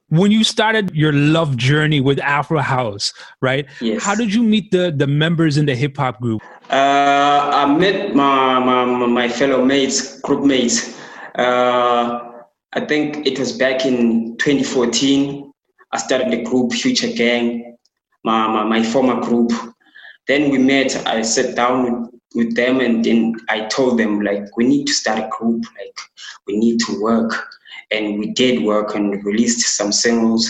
when 0.09 0.31
you 0.31 0.45
started 0.45 0.95
your 0.95 1.13
love 1.13 1.57
journey 1.57 2.01
with 2.01 2.19
Afro 2.19 2.59
House, 2.59 3.15
right? 3.41 3.67
Yes. 3.81 4.03
How 4.03 4.15
did 4.15 4.35
you 4.35 4.43
meet 4.43 4.71
the 4.71 4.93
the 4.95 5.07
members 5.07 5.57
in 5.57 5.67
the 5.67 5.75
hip 5.75 5.97
hop 5.97 6.21
group? 6.21 6.43
Uh, 6.71 7.51
I 7.55 7.67
met 7.79 8.15
my, 8.15 8.59
my 8.59 8.85
my 9.07 9.29
fellow 9.29 9.65
mates, 9.65 10.21
group 10.21 10.45
mates. 10.45 10.99
Uh, 11.37 12.19
I 12.75 12.81
think 12.81 13.27
it 13.27 13.39
was 13.39 13.53
back 13.53 13.87
in 13.87 14.37
2014. 14.39 15.51
I 15.93 15.99
started 15.99 16.31
the 16.33 16.43
group 16.43 16.73
Future 16.73 17.13
Gang, 17.13 17.72
my, 18.25 18.47
my, 18.49 18.65
my 18.65 18.83
former 18.83 19.21
group. 19.21 19.51
Then 20.27 20.51
we 20.51 20.59
met. 20.59 21.07
I 21.07 21.23
sat 21.23 21.57
down 21.57 22.11
with, 22.35 22.55
them, 22.55 22.81
and 22.81 23.05
then 23.05 23.35
I 23.49 23.67
told 23.67 23.99
them 23.99 24.21
like 24.21 24.45
we 24.57 24.67
need 24.67 24.87
to 24.87 24.93
start 24.93 25.19
a 25.19 25.29
group. 25.31 25.65
Like 25.79 25.99
we 26.47 26.57
need 26.57 26.81
to 26.81 27.01
work, 27.01 27.33
and 27.91 28.19
we 28.19 28.33
did 28.33 28.65
work 28.65 28.95
and 28.95 29.25
released 29.25 29.77
some 29.77 29.93
singles. 29.93 30.49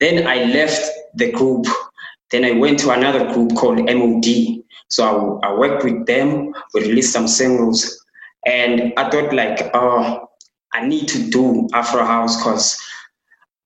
Then 0.00 0.26
I 0.26 0.44
left 0.44 0.90
the 1.14 1.30
group. 1.30 1.66
Then 2.30 2.44
I 2.44 2.52
went 2.52 2.78
to 2.80 2.90
another 2.90 3.32
group 3.32 3.54
called 3.54 3.78
MOD. 3.78 4.62
So 4.88 5.38
I, 5.42 5.48
I 5.48 5.54
worked 5.54 5.84
with 5.84 6.06
them. 6.06 6.52
We 6.74 6.80
released 6.80 7.12
some 7.12 7.28
singles, 7.28 8.04
and 8.46 8.92
I 8.96 9.10
thought 9.10 9.34
like, 9.34 9.70
oh, 9.74 10.28
I 10.72 10.86
need 10.86 11.06
to 11.08 11.30
do 11.30 11.68
Afro 11.74 12.04
House 12.04 12.38
because 12.38 12.78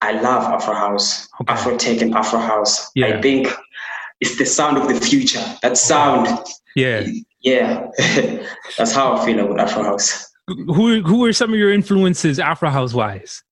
I 0.02 0.12
love 0.20 0.44
Afro 0.44 0.74
House, 0.74 1.28
Afro 1.48 1.76
Tech 1.76 2.00
and 2.02 2.14
Afro 2.14 2.38
House. 2.38 2.90
I 3.02 3.20
think 3.20 3.48
it's 4.20 4.36
the 4.38 4.46
sound 4.46 4.76
of 4.76 4.88
the 4.88 5.00
future. 5.00 5.42
That 5.62 5.76
sound, 5.78 6.28
Yeah. 6.74 7.06
yeah, 7.42 7.86
that's 8.78 8.92
how 8.92 9.14
I 9.16 9.24
feel 9.24 9.40
about 9.40 9.60
Afro 9.60 9.82
House. 9.82 10.30
Who 10.48 11.02
who 11.02 11.24
are 11.24 11.32
some 11.32 11.52
of 11.52 11.58
your 11.58 11.72
influences 11.72 12.38
Afro 12.38 12.70
House 12.70 12.94
wise? 12.94 13.42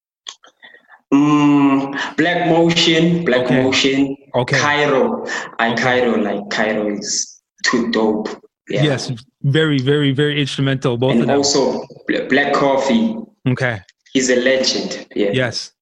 Mm, 1.12 2.16
Black 2.16 2.48
Motion, 2.48 3.24
Black 3.24 3.50
Motion, 3.50 4.16
Okay. 4.34 4.58
Caiiro. 4.58 5.28
I 5.58 5.74
Caiiro 5.74 6.22
like 6.22 6.42
Caiiro 6.50 6.98
is 6.98 7.40
too 7.64 7.90
dope. 7.92 8.28
Yeah. 8.68 8.82
Yes, 8.82 9.12
very, 9.42 9.78
very, 9.78 10.12
very 10.12 10.40
instrumental. 10.40 10.96
Both 10.96 11.14
of 11.14 11.20
and 11.20 11.28
them. 11.30 11.36
also 11.38 11.84
Black 12.28 12.52
Coffee. 12.54 13.16
okay. 13.48 13.80
He's 14.12 14.30
a 14.30 14.36
legend. 14.36 15.06
Yeah. 15.14 15.30
Yes. 15.32 15.72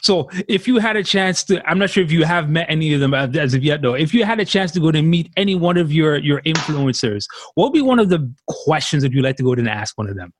So, 0.00 0.30
if 0.48 0.66
you 0.66 0.78
had 0.78 0.96
a 0.96 1.04
chance 1.04 1.44
to, 1.44 1.64
I'm 1.68 1.78
not 1.78 1.90
sure 1.90 2.02
if 2.02 2.10
you 2.10 2.24
have 2.24 2.48
met 2.48 2.66
any 2.68 2.94
of 2.94 3.00
them 3.00 3.12
as 3.14 3.54
of 3.54 3.62
yet, 3.62 3.82
though. 3.82 3.94
If 3.94 4.14
you 4.14 4.24
had 4.24 4.40
a 4.40 4.44
chance 4.44 4.72
to 4.72 4.80
go 4.80 4.90
to 4.90 5.02
meet 5.02 5.30
any 5.36 5.54
one 5.54 5.76
of 5.76 5.92
your 5.92 6.16
your 6.16 6.40
influencers, 6.42 7.24
what 7.54 7.66
would 7.66 7.74
be 7.74 7.82
one 7.82 7.98
of 7.98 8.08
the 8.08 8.32
questions 8.48 9.02
that 9.02 9.12
you'd 9.12 9.24
like 9.24 9.36
to 9.36 9.42
go 9.42 9.54
to 9.54 9.60
and 9.60 9.68
ask 9.68 9.98
one 9.98 10.08
of 10.08 10.16
them? 10.16 10.32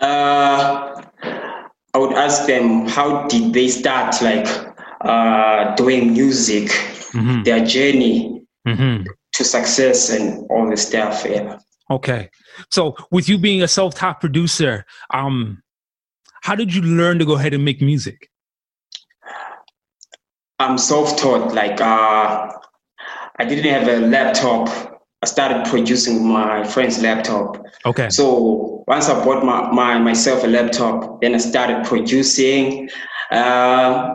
Uh, 0.00 1.02
I 1.94 1.98
would 1.98 2.12
ask 2.14 2.46
them 2.46 2.86
how 2.86 3.26
did 3.28 3.52
they 3.52 3.68
start 3.68 4.20
like 4.22 4.46
uh, 5.02 5.74
doing 5.74 6.12
music, 6.12 6.70
their 7.44 7.64
journey 7.64 8.36
Mm-hmm. 8.66 9.04
to 9.34 9.44
success 9.44 10.10
and 10.10 10.44
all 10.50 10.68
the 10.68 10.76
stuff. 10.76 11.24
Yeah. 11.24 11.58
Okay. 11.88 12.30
So, 12.72 12.96
with 13.12 13.28
you 13.28 13.38
being 13.38 13.62
a 13.62 13.68
self-taught 13.68 14.20
producer, 14.20 14.84
um, 15.14 15.62
how 16.46 16.54
did 16.54 16.72
you 16.72 16.80
learn 16.80 17.18
to 17.18 17.24
go 17.24 17.34
ahead 17.34 17.52
and 17.54 17.64
make 17.64 17.82
music? 17.82 18.30
I'm 20.60 20.78
self-taught. 20.78 21.52
Like 21.52 21.80
uh, 21.80 22.52
I 23.40 23.44
didn't 23.44 23.64
have 23.64 23.88
a 23.88 24.06
laptop. 24.06 24.68
I 25.22 25.26
started 25.26 25.66
producing 25.66 26.24
my 26.24 26.62
friend's 26.62 27.02
laptop. 27.02 27.66
Okay. 27.84 28.08
So 28.10 28.84
once 28.86 29.08
I 29.08 29.24
bought 29.24 29.44
my, 29.44 29.72
my 29.72 29.98
myself 29.98 30.44
a 30.44 30.46
laptop, 30.46 31.20
then 31.20 31.34
I 31.34 31.38
started 31.38 31.84
producing. 31.84 32.90
Uh, 33.32 34.14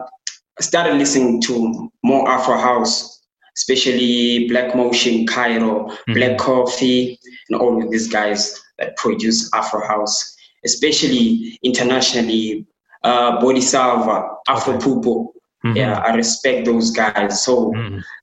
I 0.58 0.62
started 0.62 0.94
listening 0.96 1.42
to 1.42 1.92
more 2.02 2.30
Afro 2.30 2.58
house, 2.58 3.22
especially 3.58 4.48
Black 4.48 4.74
Motion, 4.74 5.26
Caiiro, 5.26 5.94
Black 6.14 6.38
Coffee, 6.38 7.20
and 7.50 7.60
all 7.60 7.84
of 7.84 7.92
these 7.92 8.08
guys 8.08 8.58
that 8.80 8.96
produce 8.96 9.50
Afro 9.54 9.86
house, 9.86 10.38
especially 10.66 11.60
internationally. 11.64 12.66
Uh, 13.04 13.40
Boddhi 13.42 13.62
Satva, 13.62 14.30
Afro 14.48 14.78
Pupo. 14.78 15.34
Mhm. 15.66 15.76
Yeah, 15.76 16.00
I 16.00 16.14
respect 16.16 16.66
those 16.66 16.92
guys. 16.92 17.44
So 17.44 17.72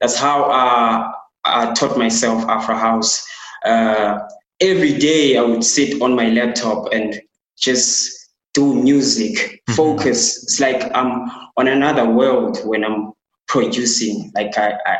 that's 0.01 0.17
how 0.17 0.45
uh, 0.45 1.11
I 1.45 1.73
taught 1.75 1.97
myself 1.99 2.45
Afro 2.49 2.75
House. 2.77 3.27
Uh, 3.65 4.19
every 4.61 4.97
day 4.99 5.37
I 5.37 5.43
would 5.43 5.65
sit 5.65 6.01
on 6.01 6.15
my 6.15 6.29
laptop 6.31 6.93
and 6.93 7.21
just 7.57 8.13
do 8.55 8.75
music, 8.75 9.63
focus. 9.71 10.43
It's 10.45 10.61
like 10.61 10.83
I'm 10.95 11.29
on 11.57 11.67
another 11.69 12.09
world 12.09 12.59
when 12.65 12.85
I'm 12.85 13.13
producing. 13.49 14.31
Like 14.35 14.57
I, 14.59 14.75
I 14.87 14.97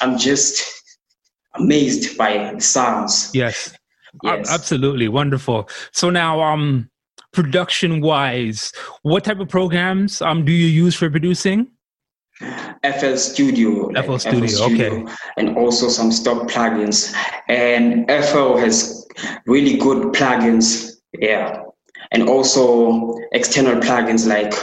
I'm 0.00 0.16
just 0.18 0.62
amazed 1.54 2.16
by 2.16 2.52
the 2.54 2.60
sounds. 2.60 3.30
Yes. 3.34 3.74
Ab- 4.24 4.46
Absolutely. 4.48 5.08
Wonderful. 5.08 5.68
So 5.92 6.10
now, 6.10 6.40
um, 6.40 6.90
production 7.32 8.00
wise, 8.00 8.72
what 9.02 9.24
type 9.24 9.38
of 9.40 9.48
programs 9.48 10.20
um 10.20 10.44
do 10.44 10.52
you 10.52 10.66
use 10.66 10.94
for 10.94 11.10
producing? 11.10 11.68
FL 12.82 13.16
Studio. 13.16 13.88
like 13.88 14.06
FL 14.06 14.16
Studio, 14.16 14.64
okay. 14.64 15.04
And 15.36 15.56
also 15.56 15.88
some 15.88 16.10
stock 16.10 16.48
plugins. 16.48 17.14
And 17.48 18.08
FL 18.08 18.56
has 18.56 19.06
really 19.46 19.76
good 19.76 20.14
plugins. 20.14 20.92
Yeah. 21.18 21.62
And 22.12 22.28
also 22.28 23.14
external 23.32 23.80
plugins 23.80 24.26
like 24.26 24.54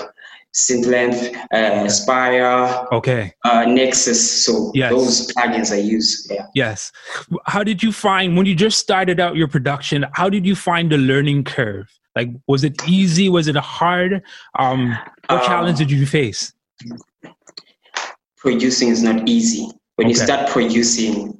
Sylenth, 0.57 1.35
uh, 1.53 1.87
Spire, 1.87 2.87
Okay. 2.91 3.31
uh, 3.45 3.63
Nexus. 3.65 4.43
So 4.45 4.71
Yes. 4.73 4.89
those 4.91 5.27
plugins 5.33 5.71
I 5.71 5.77
use. 5.77 6.27
Yeah. 6.31 6.45
Yes. 6.55 6.91
How 7.45 7.63
did 7.63 7.83
you 7.83 7.91
find 7.91 8.35
when 8.35 8.47
you 8.47 8.55
just 8.55 8.79
started 8.79 9.19
out 9.19 9.35
your 9.35 9.47
production? 9.47 10.05
How 10.13 10.29
did 10.29 10.47
you 10.47 10.55
find 10.55 10.91
the 10.91 10.97
learning 10.97 11.43
curve? 11.43 11.87
Like, 12.15 12.29
was 12.47 12.63
it 12.63 12.73
easy? 12.89 13.29
Was 13.29 13.47
it 13.47 13.55
hard? 13.55 14.23
Um, 14.57 14.97
what 15.29 15.41
Um, 15.41 15.45
challenge 15.45 15.77
did 15.77 15.91
you 15.91 16.05
face? 16.07 16.51
producing 18.37 18.89
is 18.89 19.03
not 19.03 19.27
easy. 19.27 19.67
When 19.97 20.09
you 20.09 20.15
start 20.15 20.49
producing, 20.49 21.37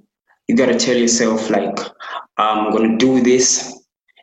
you 0.47 0.55
gotta 0.55 0.77
tell 0.77 0.95
yourself 0.95 1.49
like, 1.49 1.79
I'm 2.37 2.71
gonna 2.71 2.97
do 2.97 3.21
this. 3.23 3.73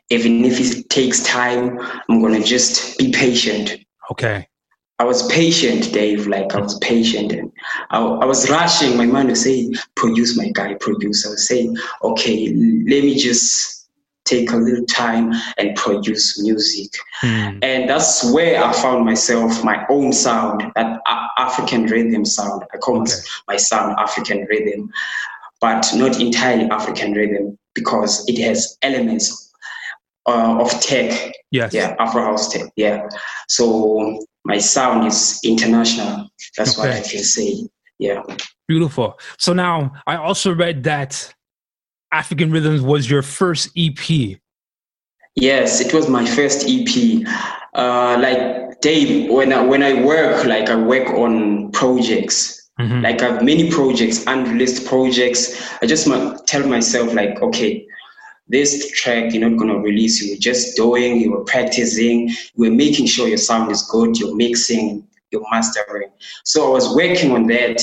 Even 0.09 0.45
if 0.45 0.59
it 0.61 0.89
takes 0.89 1.23
time, 1.23 1.79
I'm 2.09 2.21
gonna 2.21 2.43
just 2.43 2.97
be 2.97 3.11
patient. 3.11 3.75
Okay. 4.11 4.47
I 4.99 5.03
was 5.03 5.27
patient, 5.27 5.91
Dave. 5.91 6.25
Like 6.27 6.55
I 6.55 6.59
was 6.61 6.79
patient, 6.79 7.33
and 7.33 7.51
I, 7.89 7.99
I 7.99 8.25
was 8.25 8.49
rushing. 8.49 8.95
My 8.97 9.05
man 9.05 9.27
was 9.27 9.43
saying, 9.43 9.75
"Produce, 9.95 10.37
my 10.37 10.49
guy, 10.51 10.75
produce." 10.75 11.25
I 11.25 11.31
was 11.31 11.47
saying, 11.47 11.75
"Okay, 12.03 12.47
let 12.47 13.03
me 13.03 13.15
just 13.15 13.87
take 14.23 14.51
a 14.51 14.55
little 14.55 14.85
time 14.85 15.33
and 15.57 15.75
produce 15.75 16.41
music." 16.41 16.97
Hmm. 17.19 17.59
And 17.61 17.89
that's 17.89 18.23
where 18.31 18.63
I 18.63 18.71
found 18.71 19.05
myself, 19.05 19.63
my 19.63 19.85
own 19.89 20.13
sound, 20.13 20.63
that 20.75 21.01
African 21.37 21.87
rhythm 21.87 22.23
sound. 22.23 22.63
I 22.73 22.77
call 22.77 22.99
my- 22.99 23.11
my 23.49 23.57
sound 23.57 23.95
African 23.99 24.45
rhythm, 24.49 24.89
but 25.59 25.91
not 25.93 26.21
entirely 26.21 26.69
African 26.69 27.13
rhythm 27.13 27.57
because 27.73 28.23
it 28.29 28.37
has 28.39 28.77
elements 28.81 29.51
uh, 30.25 30.57
of 30.59 30.71
tech. 30.79 31.33
Yes. 31.51 31.73
Yeah, 31.73 31.95
Afro 31.99 32.23
house 32.23 32.47
tech. 32.51 32.71
Yeah. 32.77 33.07
So 33.47 34.25
my 34.45 34.59
sound 34.59 35.07
is 35.07 35.39
international. 35.43 36.29
That's 36.55 36.77
what 36.77 36.91
I 36.91 37.01
can 37.01 37.23
say. 37.23 37.67
Yeah. 37.97 38.21
Beautiful. 38.67 39.19
So 39.37 39.53
now 39.53 39.91
I 40.07 40.15
also 40.15 40.53
read 40.53 40.83
that 40.83 41.33
African 42.11 42.51
Rhythms 42.51 42.81
was 42.81 43.09
your 43.09 43.23
first 43.23 43.69
EP. 43.75 44.37
Yes, 45.35 45.81
it 45.81 45.93
was 45.93 46.07
my 46.07 46.25
first 46.25 46.65
EP. 46.67 47.27
Uh, 47.73 48.17
like 48.19 48.79
Dave, 48.81 49.29
when 49.29 49.51
I, 49.51 49.61
when 49.63 49.83
I 49.83 50.05
work, 50.05 50.45
like 50.45 50.69
I 50.69 50.75
work 50.75 51.09
on 51.09 51.71
projects. 51.71 52.61
Like 52.77 53.21
I 53.21 53.31
have 53.31 53.41
many 53.43 53.71
projects, 53.71 54.25
unreleased 54.27 54.85
projects. 54.85 55.61
I 55.81 55.85
just 55.85 56.07
ma- 56.07 56.37
tell 56.45 56.67
myself 56.67 57.13
like, 57.13 57.41
okay, 57.41 57.87
this 58.47 58.91
track 58.91 59.33
you're 59.33 59.49
not 59.49 59.57
gonna 59.57 59.79
release. 59.79 60.21
You 60.21 60.33
were 60.33 60.39
just 60.39 60.75
doing, 60.75 61.19
you 61.19 61.31
were 61.31 61.43
practicing, 61.43 62.29
you 62.29 62.35
were 62.57 62.71
making 62.71 63.07
sure 63.07 63.27
your 63.27 63.37
sound 63.37 63.71
is 63.71 63.83
good. 63.83 64.17
You're 64.17 64.35
mixing, 64.35 65.07
you're 65.31 65.45
mastering. 65.51 66.09
So 66.43 66.67
I 66.67 66.69
was 66.69 66.95
working 66.95 67.31
on 67.31 67.47
that 67.47 67.81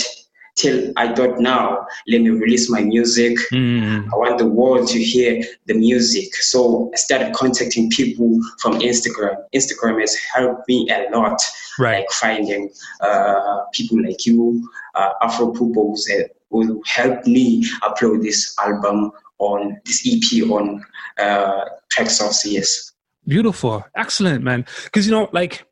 till 0.55 0.93
I 0.97 1.15
thought 1.15 1.39
now, 1.39 1.87
let 2.07 2.21
me 2.21 2.31
release 2.31 2.71
my 2.71 2.83
music. 2.83 3.39
I 3.53 4.17
want 4.17 4.39
the 4.39 4.47
world 4.47 4.89
to 4.89 5.03
hear 5.03 5.43
the 5.67 5.75
music. 5.75 6.35
So 6.37 6.91
I 6.93 6.97
started 6.97 7.33
contacting 7.35 7.91
people 7.91 8.39
from 8.61 8.81
Instagram. 8.81 9.37
Instagram 9.55 10.01
has 10.01 10.15
helped 10.17 10.69
me 10.69 10.89
a 10.91 11.09
lot, 11.11 11.41
right? 11.79 12.01
Like 12.01 12.11
finding 12.11 12.71
uh, 13.01 13.65
people 13.73 14.03
like 14.03 14.27
you, 14.27 14.69
uh, 14.95 15.13
Afro 15.23 15.53
uh, 15.53 16.25
who 16.51 16.83
helped 16.87 17.27
me 17.27 17.65
upload 17.81 18.23
this 18.23 18.55
album 18.59 19.13
on 19.43 19.81
this 19.85 20.07
EP 20.07 20.49
on 20.51 20.85
uh, 21.19 21.65
Traxsource. 21.95 22.35
CS. 22.35 22.93
Beautiful. 23.27 23.85
Excellent, 23.97 24.43
man. 24.43 24.67
Because, 24.85 25.07
you 25.07 25.13
know, 25.13 25.29
like 25.33 25.65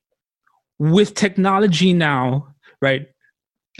with 0.78 1.14
technology 1.14 1.92
now, 1.92 2.54
right? 2.80 3.08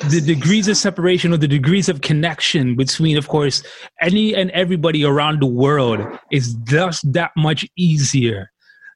The 0.09 0.21
degrees 0.21 0.67
of 0.69 0.77
separation 0.77 1.33
or 1.33 1.37
the 1.37 1.49
degrees 1.49 1.89
of 1.89 2.01
connection 2.01 2.75
between, 2.75 3.19
of 3.19 3.29
course, 3.29 3.63
any 4.01 4.35
and 4.35 4.51
everybody 4.53 5.05
around 5.05 5.43
the 5.43 5.47
world 5.47 6.01
is 6.31 6.55
just 6.65 7.13
that 7.13 7.33
much 7.37 7.67
easier. 7.77 8.51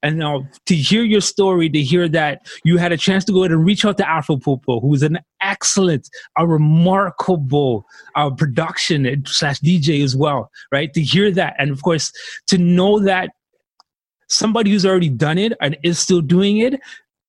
And 0.05 0.19
now 0.19 0.47
to 0.67 0.77
hear 0.77 1.03
your 1.03 1.23
story, 1.23 1.71
to 1.71 1.83
hear 1.83 2.09
that 2.11 2.47
you 2.63 2.77
had 2.77 2.93
a 2.93 2.97
chance 2.99 3.25
to 3.25 3.33
go 3.33 3.41
ahead 3.41 3.53
and 3.53 3.65
reach 3.65 3.87
out 3.87 3.97
to 3.97 4.09
Afro 4.09 4.37
Pupo, 4.37 4.83
who 4.83 4.93
is 4.93 5.03
an 5.03 5.19
excellent, 5.41 6.11
a 6.37 6.47
remarkable 6.47 7.87
uh, 8.15 8.31
production 8.31 9.25
slash 9.27 9.59
DJ 9.61 10.05
as 10.05 10.15
well, 10.15 10.51
right? 10.71 10.93
To 10.93 11.01
hear 11.01 11.31
that, 11.33 11.55
and 11.59 11.71
of 11.71 11.83
course, 11.83 12.13
to 12.49 12.59
know 12.59 13.01
that 13.01 13.31
somebody 14.29 14.71
who's 14.71 14.85
already 14.85 15.09
done 15.09 15.39
it 15.39 15.55
and 15.63 15.77
is 15.83 15.99
still 15.99 16.21
doing 16.21 16.59
it 16.59 16.79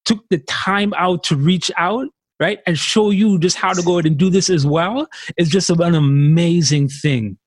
took 0.03 0.27
the 0.29 0.39
time 0.39 0.93
out 0.97 1.23
to 1.23 1.35
reach 1.35 1.71
out 1.77 2.07
right? 2.39 2.59
And 2.67 2.77
show 2.77 3.11
you 3.11 3.39
just 3.39 3.55
how 3.55 3.71
to 3.71 3.81
go 3.81 3.93
ahead 3.93 4.05
and 4.05 4.17
do 4.17 4.29
this 4.29 4.49
as 4.49 4.65
well 4.65 5.07
is 5.37 5.47
just 5.47 5.69
an 5.69 5.95
amazing 5.95 6.89
thing. 6.89 7.37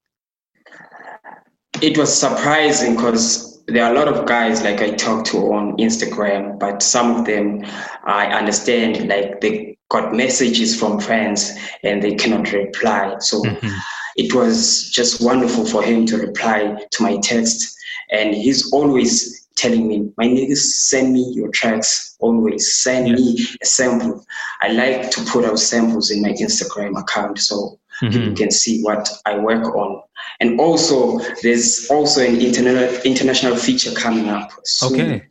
It 1.83 1.99
was 1.99 2.19
surprising 2.19 2.97
because 2.97 3.58
there 3.69 3.85
are 3.85 3.95
a 3.95 3.99
lot 3.99 4.09
of 4.09 4.27
guys 4.27 4.63
like 4.63 4.81
I 4.81 4.93
talk 4.93 5.27
to 5.27 5.53
on 5.53 5.77
Instagram, 5.77 6.59
but 6.59 6.83
some 6.83 7.15
of 7.15 7.27
them 7.27 7.65
I 8.05 8.27
understand 8.27 9.09
like 9.09 9.41
they 9.41 9.77
got 9.91 10.15
messages 10.15 10.79
from 10.79 11.01
friends 11.01 11.53
and 11.83 12.03
they 12.03 12.15
cannot 12.15 12.53
reply. 12.53 13.17
So 13.21 13.43
mm-hmm. 13.43 13.69
it 14.17 14.35
was 14.35 14.91
just 14.91 15.23
wonderful 15.23 15.67
for 15.67 15.83
him 15.83 16.07
to 16.07 16.17
reply 16.17 16.77
to 16.91 17.03
my 17.03 17.19
text. 17.19 17.77
And 18.11 18.35
he's 18.35 18.73
always 18.73 19.47
telling 19.57 19.87
me, 19.87 20.11
my 20.17 20.27
niggas, 20.27 20.59
send 20.59 21.13
me 21.13 21.33
your 21.35 21.49
tracks. 21.49 22.17
Always 22.21 22.75
send 22.75 23.13
me 23.13 23.47
a 23.61 23.67
sample. 23.67 24.25
I 24.63 24.69
like 24.69 25.11
to 25.11 25.25
put 25.25 25.45
out 25.45 25.59
samples 25.59 26.11
in 26.11 26.23
my 26.23 26.31
Instagram 26.31 26.99
account 26.99 27.39
so 27.39 27.79
mm-hmm. 28.03 28.11
people 28.11 28.37
can 28.37 28.51
see 28.51 28.83
what 28.83 29.11
I 29.27 29.39
work 29.39 29.75
on. 29.75 30.03
And 30.41 30.61
also, 30.61 31.19
there's 31.43 31.89
also 31.91 32.21
an 32.23 32.37
interna- 32.37 33.03
international 33.05 33.57
feature 33.57 33.93
coming 33.93 34.29
up. 34.29 34.51
soon. 34.65 35.01
okay 35.01 35.23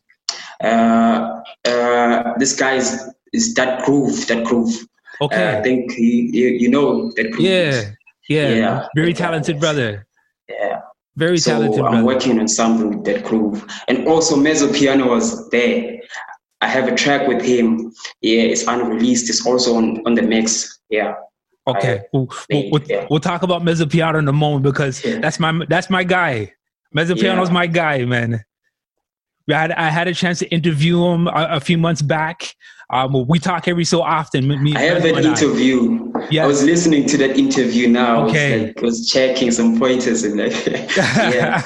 Uh, 0.64 1.42
uh, 1.66 2.34
this 2.40 2.54
guy 2.56 2.74
is, 2.76 2.90
is 3.32 3.54
that 3.54 3.86
groove, 3.86 4.26
that 4.28 4.44
groove. 4.44 4.74
Okay. 5.22 5.44
Uh, 5.56 5.60
I 5.60 5.62
think 5.62 5.92
he, 5.92 6.30
you, 6.34 6.48
you 6.64 6.70
know 6.70 7.12
that 7.16 7.32
groove. 7.32 7.46
yeah 7.48 7.92
yeah, 8.30 8.50
Yeah. 8.62 8.88
very 8.96 9.14
talented 9.14 9.60
brother 9.60 10.06
Yeah. 10.50 10.82
very 11.16 11.38
so 11.38 11.52
talented 11.52 11.80
I'm 11.80 11.92
brother 11.92 12.06
working 12.06 12.40
on 12.40 12.48
something 12.48 12.90
with 12.90 13.04
that 13.06 13.24
groove. 13.24 13.66
And 13.88 14.08
also 14.08 14.36
Mezzo 14.36 14.68
Piano 14.74 15.06
was 15.16 15.28
there. 15.50 16.00
I 16.62 16.68
have 16.68 16.88
a 16.88 16.96
track 17.04 17.28
with 17.28 17.42
him. 17.54 17.94
Yeah, 18.22 18.42
it's 18.54 18.66
unreleased. 18.74 19.30
It's 19.30 19.46
also 19.46 19.76
on, 19.80 20.02
on 20.08 20.14
the 20.16 20.24
mix. 20.24 20.80
Yeah. 20.90 21.14
Okay 21.68 22.04
we'll, 22.14 22.30
we'll, 22.50 22.82
we'll, 23.10 23.20
talk 23.20 23.44
about 23.44 23.62
Mezzopiano 23.62 24.20
in 24.20 24.28
a 24.28 24.34
moment 24.34 24.64
because 24.64 25.02
that's 25.02 25.40
my 25.40 25.66
that's 25.68 25.90
my 25.90 26.04
guy. 26.04 26.54
Mezzopiano's 26.96 27.50
Yeah. 27.50 27.54
my 27.54 27.68
guy 27.68 28.06
man. 28.06 28.44
I 29.50 29.54
had, 29.54 29.72
I 29.72 29.90
had 29.90 30.08
a 30.10 30.14
chance 30.14 30.40
to 30.40 30.48
interview 30.50 31.06
him 31.06 31.28
a, 31.28 31.48
a 31.52 31.60
few 31.60 31.78
months 31.78 32.02
back 32.02 32.54
um, 32.90 33.28
we 33.28 33.38
talk 33.38 33.68
every 33.68 33.84
so 33.84 34.02
often 34.02 34.48
me, 34.48 34.74
I 34.76 34.82
have 34.84 35.04
that 35.04 35.18
interview. 35.18 35.82
I. 35.82 36.22
interview. 36.22 36.42
I 36.42 36.46
was 36.46 36.64
listening 36.64 37.06
to 37.08 37.18
that 37.18 37.38
interview 37.38 37.90
now. 37.90 38.26
Okay. 38.28 38.54
I 38.54 38.58
was, 38.58 38.68
like, 38.68 38.82
was 38.82 39.10
checking 39.10 39.52
some 39.52 39.78
pointers 39.78 40.24
and 40.24 40.38
like, 40.38 40.66
yeah. 40.96 41.62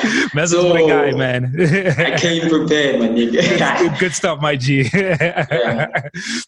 Mezzo's 0.34 0.74
my 0.74 0.86
guy, 0.86 1.12
man. 1.12 1.54
I 1.96 2.18
came 2.18 2.48
prepared, 2.48 2.98
my 3.00 3.08
nigga. 3.08 3.78
good, 3.88 3.98
good 4.00 4.12
stuff, 4.12 4.40
my 4.40 4.56
G. 4.56 4.84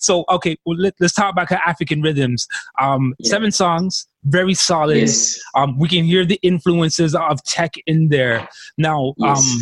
So, 0.00 0.24
okay, 0.28 0.56
well, 0.66 0.76
let, 0.76 1.00
us 1.00 1.12
talk 1.12 1.32
about 1.32 1.52
African 1.52 2.02
rhythms. 2.02 2.48
Um, 2.80 3.14
Seven 3.22 3.52
songs, 3.52 4.08
very 4.24 4.54
solid. 4.54 4.98
Yes. 4.98 5.40
Um, 5.54 5.78
we 5.78 5.88
can 5.88 6.04
hear 6.04 6.24
the 6.24 6.38
influences 6.42 7.14
of 7.14 7.42
tech 7.44 7.74
in 7.86 8.08
there. 8.08 8.48
Now, 8.76 9.14
Yes. 9.18 9.38
um, 9.38 9.60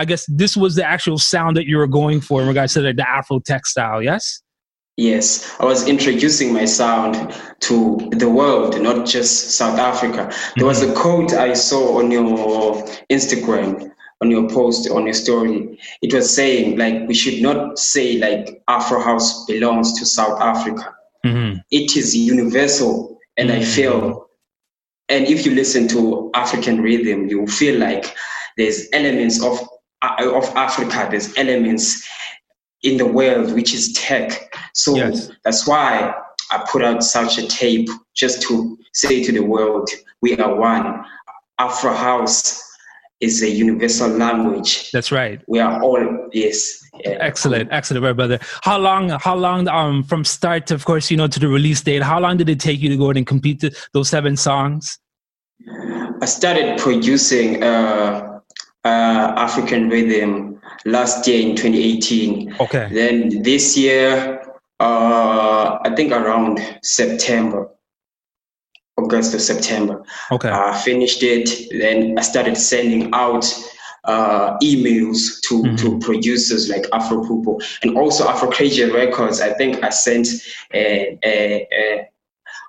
I 0.00 0.06
guess 0.06 0.24
this 0.28 0.56
was 0.56 0.76
the 0.76 0.84
actual 0.84 1.18
sound 1.18 1.58
that 1.58 1.66
you 1.66 1.76
were 1.76 1.86
going 1.86 2.22
for 2.22 2.40
in 2.40 2.48
regards 2.48 2.72
to 2.72 2.80
the, 2.80 2.94
the 2.94 3.06
Afro 3.06 3.38
tech 3.38 3.66
style, 3.66 4.02
yes? 4.02 4.40
Yes, 4.96 5.54
I 5.60 5.66
was 5.66 5.86
introducing 5.86 6.54
my 6.54 6.64
sound 6.64 7.34
to 7.60 8.08
the 8.12 8.30
world, 8.30 8.80
not 8.80 9.06
just 9.06 9.50
South 9.50 9.78
Africa. 9.78 10.32
There 10.56 10.66
was 10.66 10.82
a 10.82 10.86
mm-hmm. 10.86 11.00
quote 11.00 11.32
I 11.34 11.52
saw 11.52 11.98
on 11.98 12.10
your 12.10 12.24
Instagram, 13.10 13.90
on 14.22 14.30
your 14.30 14.48
post, 14.48 14.90
on 14.90 15.04
your 15.04 15.12
story. 15.12 15.78
It 16.00 16.14
was 16.14 16.34
saying, 16.34 16.78
like, 16.78 17.06
we 17.06 17.14
should 17.14 17.42
not 17.42 17.78
say, 17.78 18.18
like, 18.18 18.62
Afro 18.68 19.02
House 19.02 19.44
belongs 19.44 19.98
to 19.98 20.06
South 20.06 20.40
Africa. 20.40 20.94
Mm-hmm. 21.26 21.58
It 21.70 21.94
is 21.94 22.16
universal, 22.16 23.18
and 23.36 23.52
I 23.52 23.56
mm-hmm. 23.56 23.70
feel, 23.70 24.30
and 25.10 25.26
if 25.26 25.44
you 25.44 25.54
listen 25.54 25.88
to 25.88 26.30
African 26.34 26.80
rhythm, 26.80 27.28
you 27.28 27.40
will 27.40 27.54
feel 27.62 27.78
like 27.78 28.14
there's 28.56 28.88
elements 28.92 29.42
of 29.42 29.58
of 30.02 30.44
Africa. 30.56 31.08
There's 31.10 31.36
elements 31.36 32.08
in 32.82 32.96
the 32.96 33.06
world 33.06 33.52
which 33.54 33.74
is 33.74 33.92
tech. 33.92 34.54
So 34.74 34.94
that's 35.44 35.66
why 35.66 36.14
I 36.50 36.64
put 36.70 36.82
out 36.82 37.02
such 37.02 37.38
a 37.38 37.46
tape 37.46 37.88
just 38.14 38.42
to 38.42 38.78
say 38.92 39.22
to 39.22 39.32
the 39.32 39.40
world, 39.40 39.88
we 40.22 40.36
are 40.36 40.54
one. 40.54 41.04
Afro 41.58 41.92
House 41.92 42.60
is 43.20 43.42
a 43.42 43.50
universal 43.50 44.08
language. 44.08 44.90
That's 44.92 45.12
right. 45.12 45.42
We 45.46 45.60
are 45.60 45.80
all 45.82 46.28
yes. 46.32 46.80
yeah. 47.04 47.18
Excellent, 47.20 47.70
excellent, 47.70 48.02
my 48.02 48.14
brother. 48.14 48.38
How 48.62 48.78
long? 48.78 49.10
How 49.10 49.36
long? 49.36 49.68
Um, 49.68 50.02
from 50.02 50.24
start, 50.24 50.70
of 50.70 50.86
course, 50.86 51.10
you 51.10 51.18
know, 51.18 51.28
to 51.28 51.38
the 51.38 51.48
release 51.48 51.82
date. 51.82 52.02
How 52.02 52.18
long 52.18 52.38
did 52.38 52.48
it 52.48 52.60
take 52.60 52.80
you 52.80 52.88
to 52.88 52.96
go 52.96 53.10
and 53.10 53.26
complete 53.26 53.60
the, 53.60 53.76
those 53.92 54.08
seven 54.08 54.36
songs? 54.36 54.98
I 56.22 56.24
started 56.24 56.78
producing 56.78 57.62
uh, 57.62 58.29
uh, 58.84 59.34
African 59.36 59.88
rhythm 59.88 60.60
last 60.84 61.26
year 61.26 61.40
in 61.48 61.56
2018. 61.56 62.56
Okay. 62.60 62.88
Then 62.92 63.42
this 63.42 63.76
year, 63.76 64.40
uh, 64.80 65.78
I 65.84 65.92
think 65.94 66.12
around 66.12 66.60
September, 66.82 67.68
August 68.96 69.34
or 69.34 69.38
September. 69.38 70.02
Okay. 70.32 70.50
I 70.50 70.76
finished 70.78 71.22
it. 71.22 71.68
Then 71.78 72.18
I 72.18 72.22
started 72.22 72.56
sending 72.56 73.10
out 73.14 73.44
uh, 74.04 74.56
emails 74.62 75.40
to, 75.42 75.62
Mm-hmm. 75.62 75.76
to 75.76 75.98
producers 75.98 76.70
like 76.70 76.86
Afro 76.92 77.22
Pupo 77.22 77.60
and 77.82 77.98
also 77.98 78.24
Afrocracia 78.26 78.92
Records. 78.92 79.40
I 79.42 79.52
think 79.52 79.84
I 79.84 79.90
sent 79.90 80.26
a, 80.72 81.18
a, 81.22 81.68
a 81.70 82.08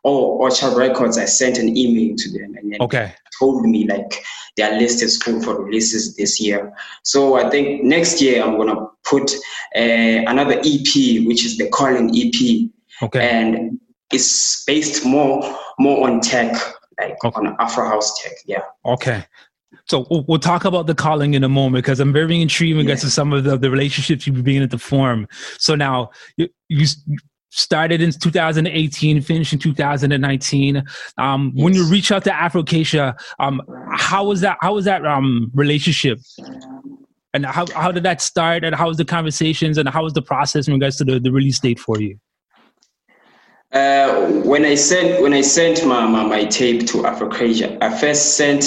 oh 0.04 0.38
Orchard 0.38 0.76
Records. 0.76 1.18
I 1.18 1.26
sent 1.26 1.58
an 1.58 1.78
email 1.78 2.16
to 2.18 2.32
them 2.32 2.56
and 2.58 2.74
then 2.74 2.82
Okay. 2.82 3.14
told 3.40 3.64
me 3.66 3.88
like 3.88 4.22
their 4.58 4.78
list 4.80 5.02
is 5.02 5.22
full 5.22 5.42
for 5.42 5.64
releases 5.64 6.16
this 6.16 6.40
year. 6.40 6.74
So 7.04 7.36
I 7.36 7.50
think 7.50 7.84
next 7.84 8.22
year 8.22 8.44
I'm 8.44 8.58
gonna 8.58 8.88
put 9.04 9.32
uh, 9.76 10.24
another 10.28 10.60
EP, 10.60 11.26
which 11.26 11.46
is 11.46 11.58
the 11.58 11.70
Calling 11.72 12.12
EP, 12.16 12.70
Okay. 13.02 13.30
and 13.30 13.80
it's 14.12 14.64
based 14.66 15.06
more 15.06 15.58
more 15.80 16.08
on 16.08 16.20
tech, 16.22 16.54
like 17.00 17.18
on 17.24 17.56
Afro 17.60 17.88
house 17.88 18.22
tech. 18.22 18.34
Yeah. 18.46 18.62
Okay. 18.86 19.26
So 19.86 20.06
we'll, 20.10 20.40
talk 20.40 20.64
about 20.64 20.88
the 20.88 20.96
calling 20.96 21.34
in 21.34 21.44
a 21.44 21.50
moment 21.50 21.84
because 21.84 22.00
I'm 22.00 22.14
very 22.14 22.42
intrigued 22.42 22.78
with 22.78 22.86
regards 22.86 23.02
to 23.02 23.10
some 23.10 23.34
of 23.34 23.44
the, 23.44 23.58
the 23.58 23.70
relationships 23.70 24.26
you've 24.26 24.36
been 24.36 24.44
beginning 24.46 24.70
to 24.70 24.78
form. 24.78 25.28
So 25.58 25.76
now 25.76 26.12
you, 26.38 26.48
you 26.70 26.86
started 27.52 28.02
in 28.02 28.12
2018, 28.12 29.22
finished 29.22 29.54
in 29.54 29.60
2019. 29.60 30.84
Um, 31.18 31.52
When 31.54 31.74
you 31.74 31.88
reach 31.88 32.12
out 32.12 32.24
to 32.24 32.32
Afrocracia, 32.32 33.20
um, 33.40 33.62
how 33.94 34.26
was 34.26 34.42
that? 34.42 34.58
How 34.62 34.74
was 34.74 34.86
that 34.86 35.06
um, 35.06 35.52
relationship? 35.54 36.20
And 37.34 37.46
how, 37.46 37.66
how 37.74 37.92
did 37.92 38.04
that 38.04 38.22
start? 38.22 38.66
And 38.66 38.76
how 38.76 38.88
was 38.88 38.98
the 38.98 39.06
conversations? 39.06 39.78
And 39.78 39.88
how 39.88 40.04
was 40.04 40.14
the 40.14 40.22
process 40.22 40.68
in 40.68 40.74
regards 40.74 40.98
to 40.98 41.06
the, 41.06 41.20
the 41.20 41.32
release 41.32 41.60
date 41.60 41.80
for 41.80 42.02
you? 42.02 42.18
Uh, 43.72 44.42
when 44.44 44.66
I 44.66 44.76
sent 44.76 45.22
when 45.22 45.32
I 45.34 45.40
sent 45.42 45.86
my, 45.86 46.06
my, 46.06 46.26
my 46.26 46.44
tape 46.46 46.88
to 46.88 47.04
Afrocracia, 47.04 47.78
I 47.82 47.98
first 47.98 48.36
sent 48.36 48.64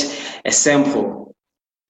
a 0.46 0.50
sample. 0.50 1.34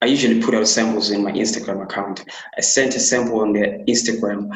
I 0.03 0.07
usually 0.07 0.43
put 0.43 0.55
out 0.55 0.67
samples 0.67 1.11
in 1.11 1.23
my 1.23 1.31
Instagram 1.31 1.83
account. 1.83 2.25
I 2.59 2.61
sent 2.61 2.97
a 2.97 3.01
sample 3.01 3.41
on 3.41 3.53
their 3.53 3.79
Instagram, 3.87 4.53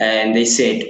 and 0.00 0.34
they 0.34 0.44
said 0.44 0.82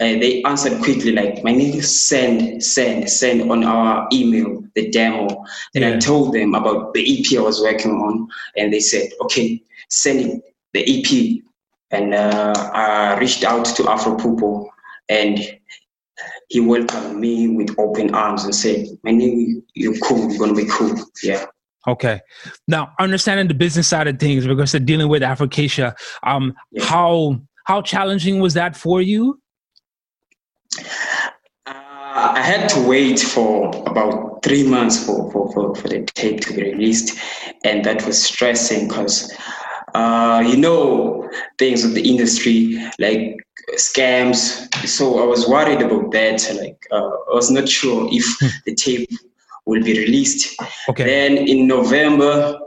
uh, 0.00 0.18
they 0.18 0.42
answered 0.44 0.82
quickly 0.82 1.12
like 1.12 1.44
my 1.44 1.52
nigga 1.52 1.84
send 1.84 2.62
send 2.62 3.08
send 3.08 3.50
on 3.50 3.64
our 3.64 4.08
email 4.12 4.62
the 4.74 4.90
demo. 4.90 5.44
Then 5.74 5.84
I 5.84 5.98
told 5.98 6.32
them 6.32 6.54
about 6.54 6.94
the 6.94 7.02
EP 7.02 7.38
I 7.38 7.42
was 7.42 7.60
working 7.60 7.92
on, 7.92 8.26
and 8.56 8.72
they 8.72 8.80
said 8.80 9.10
okay 9.22 9.62
send 9.90 10.20
it, 10.20 10.42
the 10.72 10.82
EP. 10.82 11.42
And 11.90 12.14
uh, 12.14 12.54
I 12.72 13.18
reached 13.18 13.44
out 13.44 13.64
to 13.66 13.90
Afro 13.90 14.16
Pupo, 14.16 14.68
and 15.08 15.38
he 16.48 16.60
welcomed 16.60 17.18
me 17.18 17.48
with 17.48 17.74
open 17.78 18.14
arms 18.14 18.44
and 18.44 18.54
said, 18.54 18.86
"My 19.02 19.10
name, 19.10 19.62
you're 19.74 19.98
cool. 19.98 20.30
You're 20.30 20.38
gonna 20.38 20.54
be 20.54 20.68
cool." 20.70 20.94
Yeah. 21.22 21.44
Okay. 21.86 22.20
Now, 22.68 22.92
understanding 22.98 23.48
the 23.48 23.54
business 23.54 23.88
side 23.88 24.06
of 24.06 24.18
things, 24.18 24.46
because 24.46 24.74
of 24.74 24.86
dealing 24.86 25.08
with 25.08 25.22
Afrocracia, 25.22 25.94
um, 26.22 26.54
how 26.80 27.40
how 27.64 27.82
challenging 27.82 28.40
was 28.40 28.54
that 28.54 28.76
for 28.76 29.02
you? 29.02 29.40
Uh, 31.66 32.32
I 32.34 32.42
had 32.42 32.68
to 32.70 32.88
wait 32.88 33.20
for 33.20 33.68
about 33.86 34.42
three 34.42 34.66
months 34.66 35.04
for, 35.04 35.30
for, 35.30 35.52
for, 35.52 35.74
for 35.74 35.88
the 35.88 36.02
tape 36.14 36.40
to 36.40 36.54
be 36.54 36.62
released, 36.62 37.18
and 37.64 37.84
that 37.84 38.04
was 38.06 38.22
stressing 38.22 38.88
because 38.88 39.32
uh, 39.94 40.42
you 40.46 40.56
know 40.56 41.28
things 41.58 41.84
of 41.84 41.94
the 41.94 42.08
industry 42.08 42.82
like 42.98 43.36
scams. 43.76 44.68
So 44.86 45.22
I 45.22 45.26
was 45.26 45.48
worried 45.48 45.82
about 45.82 46.10
that. 46.12 46.42
Like 46.60 46.86
uh, 46.90 46.96
I 46.96 47.34
was 47.34 47.50
not 47.50 47.68
sure 47.68 48.08
if 48.10 48.24
the 48.64 48.74
tape 48.74 49.08
will 49.66 49.82
be 49.82 49.98
released. 49.98 50.60
Okay. 50.88 51.04
Then 51.04 51.36
in 51.36 51.66
November, 51.66 52.58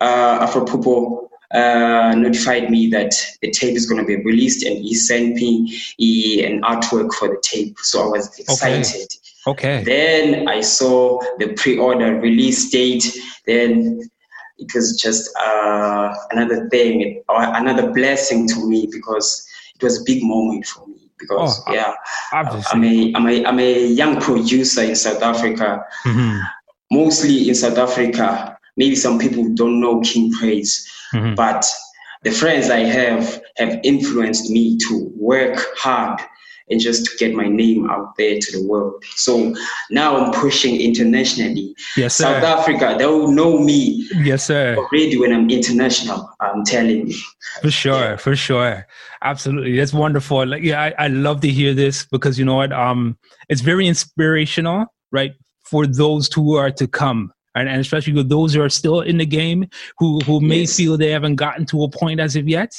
uh, 0.00 0.46
Afropupo 0.46 1.28
uh, 1.52 2.14
notified 2.16 2.70
me 2.70 2.88
that 2.88 3.14
the 3.40 3.50
tape 3.50 3.76
is 3.76 3.86
going 3.86 4.00
to 4.00 4.06
be 4.06 4.16
released, 4.22 4.64
and 4.64 4.78
he 4.78 4.94
sent 4.94 5.34
me 5.34 5.66
he, 5.98 6.44
an 6.44 6.62
artwork 6.62 7.12
for 7.12 7.28
the 7.28 7.40
tape. 7.42 7.78
So 7.80 8.02
I 8.02 8.06
was 8.06 8.38
excited. 8.38 9.08
Okay. 9.46 9.80
okay. 9.80 9.84
Then 9.84 10.48
I 10.48 10.60
saw 10.60 11.20
the 11.38 11.52
pre-order 11.54 12.18
release 12.20 12.70
date. 12.70 13.04
Then 13.46 14.00
it 14.58 14.74
was 14.74 14.98
just 15.00 15.30
uh, 15.36 16.14
another 16.30 16.68
thing, 16.70 17.22
another 17.28 17.90
blessing 17.92 18.48
to 18.48 18.68
me 18.68 18.88
because 18.90 19.46
it 19.74 19.82
was 19.82 20.00
a 20.00 20.04
big 20.04 20.22
moment 20.22 20.66
for 20.66 20.86
me. 20.86 21.10
Because 21.18 21.62
Oh, 21.66 21.72
yeah, 21.72 21.94
obviously. 22.32 22.70
I'm 22.72 22.84
a, 22.84 23.12
I'm 23.14 23.28
a 23.28 23.46
I'm 23.46 23.60
a 23.60 23.86
young 23.86 24.20
producer 24.20 24.82
in 24.82 24.96
South 24.96 25.22
Africa. 25.22 25.84
Mhm. 26.04 26.40
Mostly 26.90 27.48
in 27.48 27.54
South 27.54 27.78
Africa. 27.78 28.58
Maybe 28.76 28.96
some 28.96 29.18
people 29.18 29.48
don't 29.54 29.80
know 29.80 30.00
King 30.00 30.32
Praise, 30.32 30.88
Mhm. 31.12 31.36
but 31.36 31.64
the 32.22 32.30
friends 32.30 32.70
I 32.70 32.80
have 32.80 33.40
have 33.56 33.80
influenced 33.82 34.50
me 34.50 34.76
to 34.78 35.12
work 35.16 35.56
hard 35.76 36.20
and 36.70 36.80
just 36.80 37.04
to 37.04 37.10
get 37.18 37.34
my 37.34 37.48
name 37.48 37.90
out 37.90 38.16
there 38.16 38.38
to 38.38 38.52
the 38.52 38.66
world. 38.66 39.02
So 39.16 39.54
now 39.90 40.16
I'm 40.16 40.32
pushing 40.32 40.80
internationally. 40.80 41.74
Yes, 41.96 42.16
sir. 42.16 42.24
South 42.24 42.44
Africa, 42.44 42.94
they 42.98 43.06
will 43.06 43.32
know 43.32 43.58
me 43.58 44.08
Yes, 44.22 44.44
sir. 44.44 44.76
already 44.76 45.18
when 45.18 45.32
I'm 45.32 45.50
international. 45.50 46.30
I'm 46.40 46.64
telling 46.64 47.08
you. 47.08 47.18
For 47.60 47.70
sure, 47.70 48.16
for 48.16 48.36
sure. 48.36 48.86
Absolutely. 49.22 49.76
That's 49.76 49.92
wonderful. 49.92 50.46
Like 50.46 50.62
yeah, 50.62 50.80
I, 50.80 50.94
I 51.04 51.08
love 51.08 51.40
to 51.42 51.48
hear 51.48 51.74
this 51.74 52.06
because 52.06 52.38
you 52.38 52.44
know 52.44 52.56
what? 52.56 52.72
Um 52.72 53.18
it's 53.48 53.60
very 53.60 53.86
inspirational, 53.86 54.86
right? 55.10 55.32
For 55.64 55.86
those 55.86 56.32
who 56.32 56.56
are 56.56 56.70
to 56.70 56.86
come. 56.86 57.32
And, 57.54 57.68
and 57.68 57.80
especially 57.80 58.14
with 58.14 58.28
those 58.28 58.54
who 58.54 58.62
are 58.62 58.70
still 58.70 59.00
in 59.02 59.18
the 59.18 59.26
game 59.26 59.68
who 59.98 60.20
who 60.20 60.40
may 60.40 60.64
feel 60.66 60.96
they 60.96 61.10
haven't 61.10 61.36
gotten 61.36 61.66
to 61.66 61.82
a 61.84 61.88
point 61.90 62.18
as 62.20 62.34
of 62.36 62.48
yet. 62.48 62.72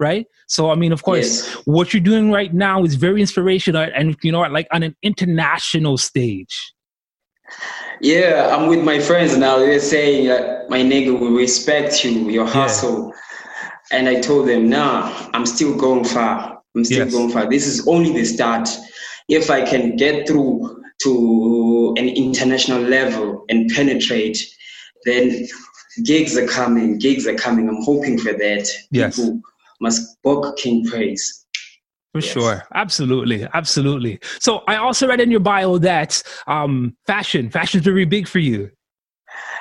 Right. 0.00 0.26
So 0.46 0.70
I 0.70 0.74
mean, 0.74 0.92
of 0.92 1.02
course, 1.02 1.52
what 1.64 1.92
you're 1.92 2.02
doing 2.02 2.30
right 2.30 2.52
now 2.52 2.84
is 2.84 2.94
very 2.94 3.20
inspirational 3.20 3.88
and 3.94 4.16
you 4.22 4.30
know 4.30 4.42
like 4.42 4.68
on 4.70 4.82
an 4.82 4.94
international 5.02 5.98
stage. 5.98 6.54
Yeah, 8.00 8.54
I'm 8.54 8.68
with 8.68 8.84
my 8.84 9.00
friends 9.00 9.36
now. 9.36 9.58
They're 9.58 9.80
saying, 9.80 10.30
uh, 10.30 10.64
my 10.68 10.80
nigga, 10.80 11.18
we 11.18 11.28
respect 11.28 12.04
you, 12.04 12.28
your 12.30 12.46
hustle. 12.46 13.12
And 13.90 14.08
I 14.08 14.20
told 14.20 14.48
them, 14.48 14.68
nah, 14.68 15.30
I'm 15.32 15.46
still 15.46 15.74
going 15.76 16.04
far. 16.04 16.60
I'm 16.76 16.84
still 16.84 17.06
Yes. 17.06 17.12
going 17.12 17.30
far. 17.30 17.48
This 17.48 17.66
is 17.66 17.88
only 17.88 18.12
the 18.12 18.24
start. 18.24 18.68
If 19.28 19.50
I 19.50 19.62
can 19.62 19.96
get 19.96 20.28
through 20.28 20.77
to 21.00 21.94
an 21.96 22.08
international 22.08 22.82
level 22.82 23.44
and 23.48 23.70
penetrate, 23.70 24.38
then 25.04 25.46
gigs 26.04 26.36
are 26.36 26.46
coming. 26.46 26.98
Gigs 26.98 27.26
are 27.26 27.34
coming. 27.34 27.68
I'm 27.68 27.82
hoping 27.82 28.18
for 28.18 28.32
that. 28.32 28.68
Yes. 28.90 29.16
People 29.16 29.40
must 29.80 30.20
book 30.22 30.56
King 30.56 30.86
Praise. 30.86 31.44
For 32.12 32.20
sure. 32.22 32.64
Absolutely. 32.74 33.46
Absolutely. 33.54 34.18
So 34.40 34.62
I 34.66 34.76
also 34.76 35.06
read 35.06 35.20
in 35.20 35.30
your 35.30 35.40
bio 35.40 35.78
that 35.78 36.22
um 36.46 36.96
fashion, 37.06 37.50
fashion's 37.50 37.84
very 37.84 38.04
big 38.04 38.26
for 38.26 38.38
you. 38.38 38.70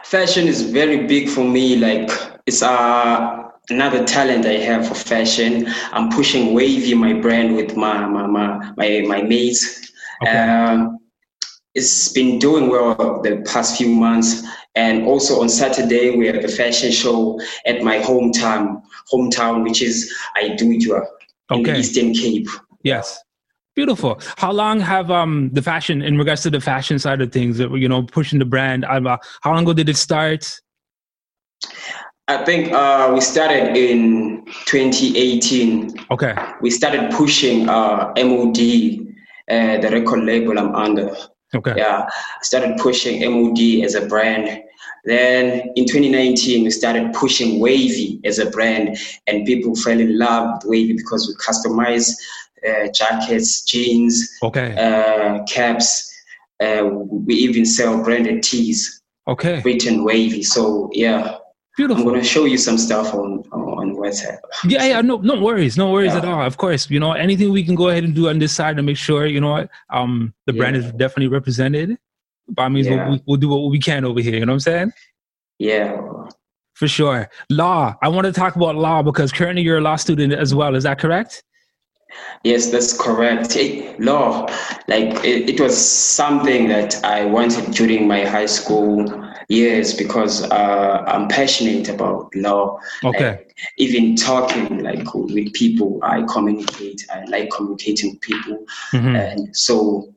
Fashion 0.04 0.48
is 0.48 0.62
very 0.62 1.06
big 1.06 1.30
for 1.30 1.44
me. 1.44 1.76
Like 1.76 2.10
it's 2.46 2.64
uh, 2.64 3.44
another 3.70 4.06
talent 4.06 4.46
I 4.46 4.54
have 4.54 4.88
for 4.88 4.96
fashion. 4.96 5.68
I'm 5.92 6.10
pushing 6.10 6.54
Wavy, 6.54 6.94
my 6.94 7.14
brand, 7.14 7.56
with 7.56 7.76
my 7.76 8.06
my 8.06 8.26
my 8.26 8.72
my, 8.78 9.02
my 9.06 9.22
mates. 9.22 9.92
Um, 10.28 10.98
it's 11.78 12.10
been 12.10 12.40
doing 12.40 12.70
well 12.70 13.22
the 13.22 13.44
past 13.46 13.78
few 13.78 13.90
months, 13.90 14.44
and 14.76 15.06
also 15.06 15.42
on 15.42 15.48
Saturday 15.48 16.18
we 16.18 16.26
have 16.26 16.44
a 16.44 16.48
fashion 16.48 16.92
show 16.92 17.40
at 17.68 17.84
my 17.84 18.00
hometown, 18.00 18.82
hometown, 19.14 19.64
which 19.64 19.82
is 19.84 20.12
Idutywa 20.42 21.06
in 21.52 21.64
the 21.64 21.78
Eastern 21.78 22.14
Cape. 22.14 22.50
Yes. 22.82 23.20
Beautiful. 23.76 24.20
How 24.38 24.52
long 24.52 24.80
have 24.80 25.12
um 25.12 25.52
the 25.54 25.62
fashion 25.62 26.02
in 26.02 26.18
regards 26.18 26.42
to 26.42 26.50
the 26.50 26.60
fashion 26.60 26.98
side 26.98 27.22
of 27.22 27.32
things, 27.32 27.60
you 27.60 27.88
know, 27.88 28.02
pushing 28.02 28.40
the 28.40 28.46
brand? 28.46 28.84
Um, 28.86 29.06
uh, 29.06 29.18
how 29.42 29.54
long 29.54 29.62
ago 29.62 29.74
did 29.74 29.88
it 29.88 29.98
start? 29.98 30.60
I 32.28 32.44
think 32.44 32.74
uh, 32.74 33.12
we 33.14 33.22
started 33.22 33.78
in 33.78 34.44
2018. 34.66 35.94
Okay. 36.10 36.34
We 36.60 36.72
started 36.72 37.12
pushing 37.12 37.70
uh, 37.70 38.12
MOD, 38.18 38.60
uh, 39.48 39.78
the 39.84 39.90
record 39.92 40.24
label 40.24 40.58
I'm 40.58 40.74
under. 40.76 41.16
Okay. 41.56 41.74
Yeah, 41.78 42.08
started 42.42 42.78
pushing 42.78 43.22
MOD 43.22 43.84
as 43.86 43.96
a 43.96 44.06
brand. 44.06 44.64
Then 45.06 45.72
in 45.76 45.86
2019, 45.86 46.66
we 46.66 46.70
started 46.72 47.14
pushing 47.14 47.60
Wavy 47.60 48.20
as 48.26 48.40
a 48.40 48.50
brand, 48.50 48.98
and 49.28 49.46
people 49.46 49.76
fell 49.76 50.00
in 50.00 50.18
love 50.20 50.56
with 50.64 50.70
Wavy 50.72 50.94
because 50.94 51.28
we 51.28 51.36
customize 51.36 52.12
uh, 52.68 52.90
jackets, 52.94 53.62
jeans, 53.64 54.30
Okay. 54.44 54.76
uh, 54.76 55.44
caps. 55.46 56.04
Uh, 56.60 56.90
we 56.92 57.36
even 57.36 57.66
sell 57.66 58.04
branded 58.04 58.42
tees 58.44 59.02
Okay. 59.28 59.62
written 59.64 60.04
Wavy. 60.04 60.42
So 60.44 60.90
yeah, 60.94 61.38
Beautiful. 61.78 62.02
I'm 62.04 62.10
gonna 62.10 62.24
show 62.24 62.46
you 62.46 62.58
some 62.58 62.78
stuff 62.78 63.14
on 63.14 63.44
on 63.52 63.62
Yeah, 64.66 64.86
yeah, 64.86 65.02
no, 65.02 65.18
no 65.18 65.40
worries, 65.40 65.78
no 65.78 65.92
worries 65.92 66.14
at 66.14 66.26
all. 66.26 66.42
Of 66.42 66.58
course, 66.58 66.90
you 66.90 67.00
know, 67.00 67.14
anything 67.14 67.52
we 67.52 67.64
can 67.64 67.76
go 67.76 67.90
ahead 67.90 68.04
and 68.04 68.14
do 68.14 68.30
on 68.30 68.40
this 68.40 68.54
side 68.54 68.78
to 68.78 68.84
make 68.84 68.98
sure, 68.98 69.26
you 69.26 69.42
know 69.42 69.52
what, 69.52 69.70
um, 69.90 70.34
the 70.46 70.54
brand 70.54 70.76
is 70.76 70.92
definitely 70.94 71.28
represented. 71.28 71.98
By 72.50 72.70
means, 72.70 72.88
Yeah. 72.88 73.10
we'll, 73.10 73.20
we'll 73.26 73.38
do 73.38 73.50
what 73.50 73.70
we 73.72 73.80
can 73.80 74.06
over 74.06 74.22
here. 74.22 74.36
You 74.36 74.46
know 74.46 74.54
what 74.54 74.68
I'm 74.68 74.72
saying? 74.72 74.92
Yeah. 75.60 76.02
For 76.76 76.88
sure. 76.88 77.30
Law. 77.50 77.96
I 78.02 78.08
want 78.08 78.26
to 78.26 78.32
talk 78.32 78.56
about 78.56 78.76
law 78.76 79.02
because 79.02 79.32
currently 79.32 79.64
you're 79.64 79.80
a 79.80 79.82
law 79.82 79.96
student 79.96 80.34
as 80.34 80.54
well. 80.54 80.76
Is 80.76 80.84
that 80.84 81.00
correct? 81.00 81.44
Yes, 82.44 82.72
that's 82.72 82.98
correct. 82.98 83.56
It, 83.56 84.00
law, 84.00 84.46
like 84.88 85.24
it, 85.26 85.50
it, 85.50 85.60
was 85.60 85.78
something 85.78 86.68
that 86.70 87.04
I 87.04 87.26
wanted 87.26 87.72
during 87.72 88.08
my 88.08 88.24
high 88.26 88.46
school 88.46 89.27
years 89.50 89.94
because 89.94 90.44
uh, 90.52 91.04
I'm 91.08 91.28
passionate 91.28 91.90
about 91.90 92.34
law. 92.36 92.80
Okay. 93.04 93.30
Like, 93.30 93.56
even 93.78 94.16
talking 94.16 94.84
like 94.84 95.14
with 95.14 95.54
people, 95.54 96.00
I 96.04 96.24
communicate. 96.24 97.06
I 97.14 97.24
like 97.26 97.50
communicating 97.52 98.12
with 98.12 98.22
people, 98.22 98.66
mm-hmm. 98.92 99.16
and 99.16 99.56
so 99.56 100.14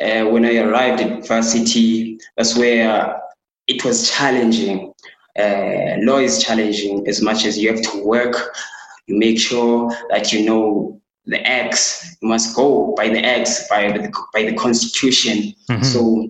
uh, 0.00 0.24
when 0.24 0.44
I 0.44 0.58
arrived 0.58 1.00
at 1.00 1.26
varsity, 1.26 2.18
that's 2.36 2.56
where 2.56 3.20
it 3.66 3.84
was 3.84 4.10
challenging. 4.10 4.92
Uh, 5.38 5.96
law 5.98 6.18
is 6.18 6.42
challenging 6.42 7.06
as 7.08 7.20
much 7.20 7.44
as 7.44 7.58
you 7.58 7.72
have 7.72 7.82
to 7.82 8.04
work. 8.04 8.56
You 9.06 9.18
make 9.18 9.38
sure 9.38 9.90
that 10.10 10.32
you 10.32 10.44
know 10.44 11.00
the 11.26 11.44
X 11.46 12.16
you 12.20 12.28
must 12.28 12.54
go 12.54 12.94
by 12.96 13.08
the 13.08 13.18
X 13.18 13.68
by 13.68 13.90
the 13.90 14.12
by 14.32 14.44
the 14.44 14.54
Constitution. 14.54 15.54
Mm-hmm. 15.70 15.82
So 15.82 16.28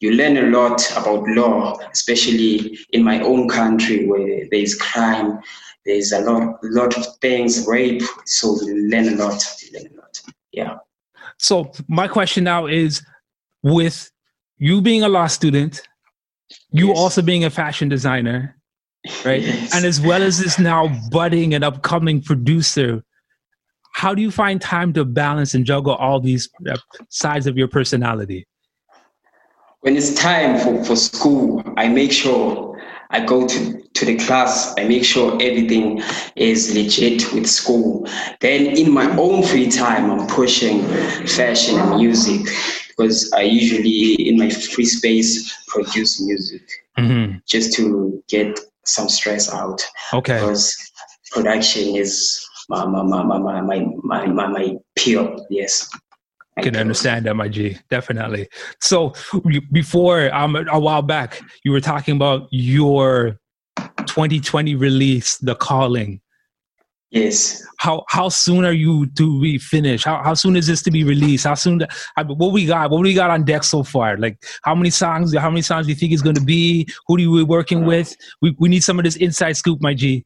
you 0.00 0.12
learn 0.12 0.36
a 0.38 0.46
lot 0.48 0.90
about 0.96 1.26
law, 1.28 1.78
especially 1.92 2.78
in 2.90 3.04
my 3.04 3.20
own 3.20 3.48
country 3.48 4.06
where 4.06 4.48
there 4.50 4.60
is 4.60 4.74
crime. 4.74 5.38
There's 5.84 6.12
a 6.12 6.20
lot, 6.20 6.58
lot 6.62 6.96
of 6.96 7.06
things, 7.20 7.66
rape. 7.66 8.02
So 8.24 8.60
you 8.62 8.88
learn 8.88 9.08
a 9.08 9.16
lot. 9.16 9.42
You 9.62 9.78
learn 9.78 9.92
a 9.92 9.96
lot. 9.96 10.20
Yeah. 10.52 10.76
So 11.38 11.70
my 11.88 12.08
question 12.08 12.44
now 12.44 12.66
is, 12.66 13.02
with 13.62 14.10
you 14.56 14.80
being 14.80 15.02
a 15.02 15.08
law 15.08 15.26
student, 15.26 15.82
you 16.72 16.88
yes. 16.88 16.98
also 16.98 17.22
being 17.22 17.44
a 17.44 17.50
fashion 17.50 17.88
designer, 17.88 18.56
right? 19.24 19.42
Yes. 19.42 19.74
And 19.74 19.84
as 19.84 20.00
well 20.00 20.22
as 20.22 20.38
this 20.38 20.58
now 20.58 20.88
budding 21.10 21.54
and 21.54 21.62
upcoming 21.62 22.22
producer, 22.22 23.02
how 23.92 24.14
do 24.14 24.22
you 24.22 24.30
find 24.30 24.60
time 24.60 24.92
to 24.94 25.04
balance 25.04 25.54
and 25.54 25.64
juggle 25.64 25.94
all 25.94 26.20
these 26.20 26.48
uh, 26.70 26.76
sides 27.10 27.46
of 27.46 27.56
your 27.56 27.68
personality? 27.68 28.46
When 29.80 29.96
it's 29.96 30.14
time 30.14 30.58
for, 30.58 30.84
for 30.84 30.96
school, 30.96 31.62
I 31.76 31.88
make 31.88 32.12
sure 32.12 32.78
I 33.10 33.24
go 33.24 33.46
to, 33.48 33.82
to 33.82 34.04
the 34.04 34.16
class, 34.18 34.74
I 34.78 34.84
make 34.84 35.04
sure 35.04 35.32
everything 35.40 36.02
is 36.36 36.74
legit 36.74 37.32
with 37.32 37.46
school. 37.46 38.06
Then 38.40 38.66
in 38.76 38.92
my 38.92 39.10
own 39.16 39.42
free 39.42 39.70
time, 39.70 40.10
I'm 40.10 40.26
pushing 40.26 40.82
fashion 41.26 41.80
and 41.80 41.96
music 41.96 42.42
because 42.88 43.32
I 43.32 43.40
usually, 43.40 44.28
in 44.28 44.38
my 44.38 44.50
free 44.50 44.84
space, 44.84 45.56
produce 45.66 46.20
music 46.20 46.62
mm-hmm. 46.98 47.38
just 47.46 47.72
to 47.76 48.22
get 48.28 48.60
some 48.84 49.08
stress 49.08 49.52
out. 49.52 49.82
Okay. 50.12 50.34
Because 50.34 50.76
production 51.32 51.96
is 51.96 52.46
my 52.68 52.84
my 52.84 53.02
my 53.02 53.22
my 53.22 53.38
my 53.38 53.60
my, 54.02 54.26
my, 54.26 54.46
my 54.46 54.76
pure, 54.94 55.38
yes. 55.48 55.90
I 56.60 56.62
can 56.62 56.76
understand 56.76 57.26
that, 57.26 57.34
my 57.34 57.48
G. 57.48 57.78
Definitely. 57.88 58.48
So 58.80 59.14
before 59.72 60.32
um 60.34 60.56
a 60.56 60.78
while 60.78 61.02
back, 61.02 61.40
you 61.64 61.72
were 61.72 61.80
talking 61.80 62.16
about 62.16 62.48
your 62.50 63.38
2020 64.06 64.74
release, 64.74 65.38
The 65.38 65.54
Calling. 65.54 66.20
Yes. 67.10 67.66
How 67.78 68.04
how 68.08 68.28
soon 68.28 68.64
are 68.64 68.72
you 68.72 69.06
to 69.16 69.40
be 69.40 69.58
finished? 69.58 70.04
How 70.04 70.22
how 70.22 70.34
soon 70.34 70.54
is 70.54 70.66
this 70.66 70.82
to 70.82 70.90
be 70.90 71.02
released? 71.02 71.44
How 71.44 71.54
soon? 71.54 71.80
what 72.16 72.52
we 72.52 72.66
got? 72.66 72.90
What 72.90 73.00
we 73.00 73.14
got 73.14 73.30
on 73.30 73.44
deck 73.44 73.64
so 73.64 73.82
far? 73.82 74.16
Like 74.16 74.38
how 74.62 74.74
many 74.74 74.90
songs? 74.90 75.34
How 75.34 75.50
many 75.50 75.62
songs 75.62 75.86
do 75.86 75.92
you 75.92 75.96
think 75.96 76.12
is 76.12 76.22
going 76.22 76.36
to 76.36 76.44
be? 76.44 76.86
Who 77.08 77.16
do 77.16 77.22
you 77.22 77.36
be 77.38 77.42
working 77.42 77.84
with? 77.84 78.14
We 78.42 78.54
we 78.58 78.68
need 78.68 78.84
some 78.84 78.98
of 78.98 79.04
this 79.04 79.16
inside 79.16 79.56
scoop, 79.56 79.80
my 79.80 79.94
G. 79.94 80.24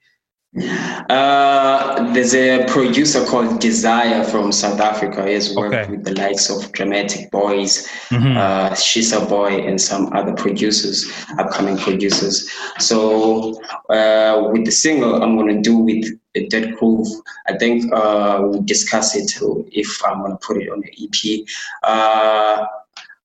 Uh, 0.56 2.12
there's 2.12 2.34
a 2.34 2.64
producer 2.66 3.24
called 3.24 3.60
Desire 3.60 4.22
from 4.22 4.52
South 4.52 4.80
Africa. 4.80 5.26
He 5.26 5.34
has 5.34 5.54
worked 5.54 5.74
okay. 5.74 5.90
with 5.90 6.04
the 6.04 6.14
likes 6.14 6.48
of 6.48 6.70
Dramatic 6.72 7.30
Boys, 7.32 7.88
mm-hmm. 8.10 8.36
uh, 8.36 8.70
Shisa 8.70 9.28
Boy, 9.28 9.66
and 9.66 9.80
some 9.80 10.12
other 10.12 10.32
producers, 10.34 11.10
upcoming 11.38 11.76
producers. 11.76 12.48
So 12.78 13.60
uh, 13.90 14.48
with 14.52 14.64
the 14.64 14.70
single, 14.70 15.22
I'm 15.22 15.36
going 15.36 15.56
to 15.56 15.60
do 15.60 15.76
with 15.76 16.06
Dead 16.50 16.76
Groove. 16.76 17.08
I 17.48 17.58
think 17.58 17.92
uh, 17.92 18.38
we'll 18.42 18.62
discuss 18.62 19.16
it 19.16 19.32
if 19.72 20.02
I'm 20.06 20.20
going 20.20 20.32
to 20.32 20.38
put 20.38 20.58
it 20.58 20.70
on 20.70 20.82
the 20.82 20.92
EP. 21.02 21.46
Uh, 21.82 22.64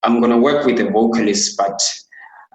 I'm 0.02 0.20
going 0.20 0.32
to 0.32 0.38
work 0.38 0.66
with 0.66 0.80
a 0.80 0.90
vocalist, 0.90 1.58
but 1.58 1.80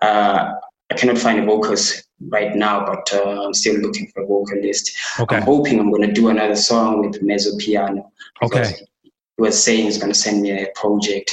uh, 0.02 0.54
I 0.90 0.94
cannot 0.94 1.18
find 1.18 1.38
a 1.38 1.44
vocalist 1.44 2.03
right 2.28 2.54
now, 2.54 2.84
but 2.86 3.12
uh, 3.12 3.44
I'm 3.44 3.54
still 3.54 3.76
looking 3.76 4.08
for 4.08 4.22
a 4.22 4.26
vocalist. 4.26 4.96
Okay. 5.20 5.36
I'm 5.36 5.42
hoping 5.42 5.78
I'm 5.78 5.90
going 5.90 6.06
to 6.06 6.12
do 6.12 6.28
another 6.28 6.56
song 6.56 7.00
with 7.00 7.22
mezzo 7.22 7.56
piano. 7.58 8.10
Okay. 8.42 8.72
He 9.02 9.12
was 9.38 9.62
saying 9.62 9.84
he's 9.84 9.98
going 9.98 10.12
to 10.12 10.18
send 10.18 10.42
me 10.42 10.50
a 10.50 10.68
project. 10.74 11.30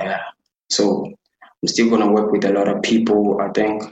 Uh, 0.00 0.18
so 0.68 1.06
I'm 1.06 1.68
still 1.68 1.88
going 1.88 2.02
to 2.02 2.08
work 2.08 2.30
with 2.32 2.44
a 2.44 2.52
lot 2.52 2.68
of 2.68 2.82
people. 2.82 3.40
I 3.40 3.48
think 3.50 3.82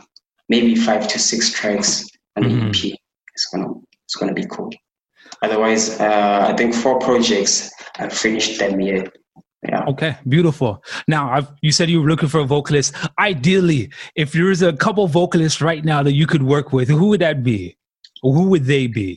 maybe 0.49 0.75
five 0.75 1.09
to 1.09 1.19
six 1.19 1.53
tracks 1.53 2.09
on 2.37 2.43
the 2.45 2.49
mm-hmm. 2.49 2.69
EP. 2.69 2.99
It's 3.35 3.47
gonna 3.47 3.73
it's 4.05 4.17
gonna 4.17 4.35
be 4.35 4.47
cool. 4.47 4.73
Otherwise, 5.43 6.01
uh, 6.01 6.47
I 6.49 6.57
think 6.57 6.75
four 6.75 6.99
projects. 6.99 7.71
I've 7.97 8.13
finished 8.13 8.59
them 8.59 8.81
yet. 8.81 9.15
Yeah. 9.63 9.85
Okay, 9.89 10.17
beautiful. 10.29 10.85
Now, 11.09 11.31
I've, 11.31 11.49
you 11.63 11.73
said 11.73 11.91
you 11.91 12.01
were 12.01 12.09
looking 12.09 12.29
for 12.29 12.41
a 12.41 12.45
vocalist. 12.45 12.95
Ideally, 13.19 13.91
if 14.15 14.33
there's 14.33 14.63
a 14.63 14.73
couple 14.73 15.07
vocalists 15.09 15.61
right 15.61 15.85
now 15.85 16.03
that 16.03 16.13
you 16.13 16.27
could 16.27 16.45
work 16.45 16.73
with, 16.73 16.89
who 16.89 17.09
would 17.09 17.21
that 17.21 17.43
be? 17.43 17.77
Or 18.23 18.35
who 18.35 18.49
would 18.51 18.65
they 18.65 18.87
be? 18.87 19.17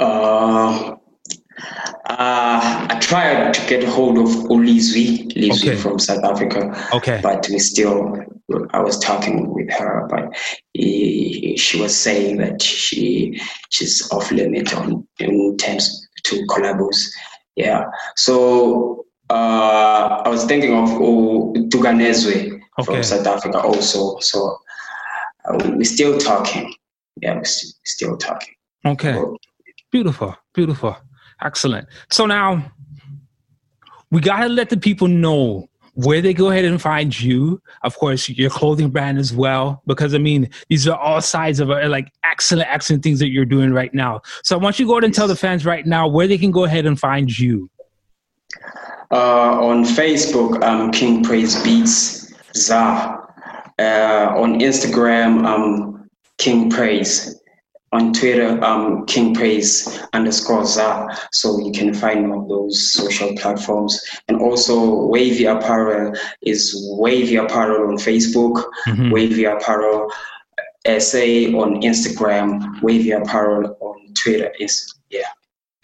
Uh, 0.00 0.96
uh, 2.06 2.86
I 2.90 2.98
tried 3.00 3.54
to 3.54 3.68
get 3.68 3.84
hold 3.84 4.18
of 4.18 4.28
Olizwi, 4.50 5.32
Lizwi 5.32 5.70
okay. 5.70 5.76
from 5.76 5.98
South 5.98 6.24
Africa. 6.24 6.88
Okay. 6.92 7.20
But 7.22 7.48
we 7.48 7.58
still, 7.58 8.16
I 8.70 8.80
was 8.80 8.98
talking 8.98 9.52
with 9.52 9.70
her, 9.72 10.08
but 10.10 10.36
he, 10.72 11.56
she 11.56 11.80
was 11.80 11.96
saying 11.96 12.38
that 12.38 12.62
she 12.62 13.40
she's 13.70 14.10
off 14.10 14.30
limit 14.32 14.74
on 14.76 15.06
in 15.18 15.56
terms 15.56 16.08
to 16.24 16.44
collabos. 16.46 17.08
Yeah. 17.54 17.84
So 18.16 19.04
uh, 19.32 20.22
I 20.24 20.28
was 20.28 20.44
thinking 20.44 20.74
of 20.74 20.90
oh, 20.90 21.54
Tuganezwe 21.68 22.60
okay. 22.78 22.84
from 22.84 23.02
South 23.02 23.26
Africa 23.26 23.60
also. 23.60 24.18
So 24.20 24.58
uh, 25.48 25.72
we're 25.74 25.84
still 25.84 26.18
talking. 26.18 26.74
Yeah, 27.20 27.36
we're 27.36 27.44
st- 27.44 27.74
still 27.84 28.16
talking. 28.16 28.54
Okay. 28.84 29.14
So, 29.14 29.38
beautiful, 29.90 30.36
beautiful, 30.54 30.96
excellent. 31.42 31.88
So 32.10 32.26
now 32.26 32.72
we 34.10 34.20
gotta 34.20 34.48
let 34.48 34.68
the 34.68 34.76
people 34.76 35.08
know 35.08 35.68
where 35.94 36.20
they 36.20 36.34
go 36.34 36.50
ahead 36.50 36.64
and 36.64 36.80
find 36.80 37.18
you. 37.18 37.60
Of 37.82 37.96
course, 37.96 38.28
your 38.28 38.50
clothing 38.50 38.90
brand 38.90 39.18
as 39.18 39.32
well, 39.32 39.82
because 39.86 40.14
I 40.14 40.18
mean, 40.18 40.50
these 40.68 40.86
are 40.88 40.98
all 40.98 41.20
sides 41.20 41.60
of 41.60 41.70
uh, 41.70 41.88
like 41.88 42.08
excellent, 42.24 42.68
excellent 42.70 43.02
things 43.02 43.18
that 43.20 43.28
you're 43.28 43.44
doing 43.44 43.72
right 43.72 43.92
now. 43.94 44.20
So 44.42 44.58
I 44.58 44.62
want 44.62 44.78
you 44.78 44.84
to 44.84 44.88
go 44.88 44.94
ahead 44.94 45.04
and 45.04 45.14
tell 45.14 45.28
the 45.28 45.36
fans 45.36 45.64
right 45.64 45.86
now 45.86 46.06
where 46.06 46.26
they 46.26 46.38
can 46.38 46.50
go 46.50 46.64
ahead 46.64 46.84
and 46.86 46.98
find 46.98 47.38
you. 47.38 47.70
Uh, 49.12 49.60
on 49.60 49.84
Facebook, 49.84 50.64
I'm 50.64 50.90
King 50.90 51.22
Praise 51.22 51.62
Beats 51.62 52.32
Za. 52.56 53.18
Uh, 53.78 54.32
on 54.34 54.60
Instagram, 54.60 55.44
I'm 55.44 56.08
King 56.38 56.70
Praise. 56.70 57.38
On 57.92 58.14
Twitter, 58.14 58.58
I'm 58.64 59.04
King 59.04 59.34
Praise 59.34 60.00
underscore 60.14 60.64
Za. 60.64 61.08
So 61.30 61.60
you 61.60 61.72
can 61.72 61.92
find 61.92 62.26
me 62.26 62.32
on 62.32 62.48
those 62.48 62.94
social 62.94 63.36
platforms. 63.36 64.00
And 64.28 64.40
also, 64.40 65.04
Wavy 65.08 65.44
Apparel 65.44 66.14
is 66.40 66.74
Wavy 66.98 67.36
Apparel 67.36 67.88
on 67.88 67.98
Facebook, 67.98 68.64
mm-hmm. 68.86 69.10
Wavy 69.10 69.44
Apparel 69.44 70.10
SA 70.86 71.52
on 71.52 71.82
Instagram, 71.82 72.80
Wavy 72.80 73.10
Apparel 73.10 73.76
on 73.78 74.14
Twitter. 74.14 74.50
Is 74.58 74.94
yeah. 75.10 75.28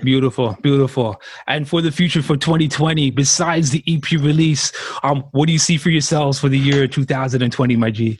Beautiful, 0.00 0.56
beautiful. 0.62 1.20
And 1.48 1.68
for 1.68 1.82
the 1.82 1.90
future 1.90 2.22
for 2.22 2.36
2020, 2.36 3.10
besides 3.10 3.70
the 3.70 3.82
EP 3.88 4.12
release, 4.12 4.72
um, 5.02 5.24
what 5.32 5.46
do 5.46 5.52
you 5.52 5.58
see 5.58 5.76
for 5.76 5.90
yourselves 5.90 6.38
for 6.38 6.48
the 6.48 6.58
year 6.58 6.86
2020, 6.86 7.74
my 7.76 7.90
G? 7.90 8.18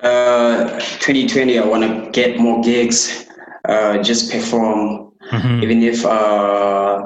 Uh, 0.00 0.80
2020, 1.00 1.58
I 1.58 1.66
want 1.66 1.82
to 1.82 2.10
get 2.12 2.38
more 2.38 2.62
gigs, 2.62 3.26
uh, 3.68 4.02
just 4.02 4.32
perform, 4.32 5.12
mm-hmm. 5.30 5.62
even 5.62 5.82
if 5.82 6.06
uh, 6.06 7.02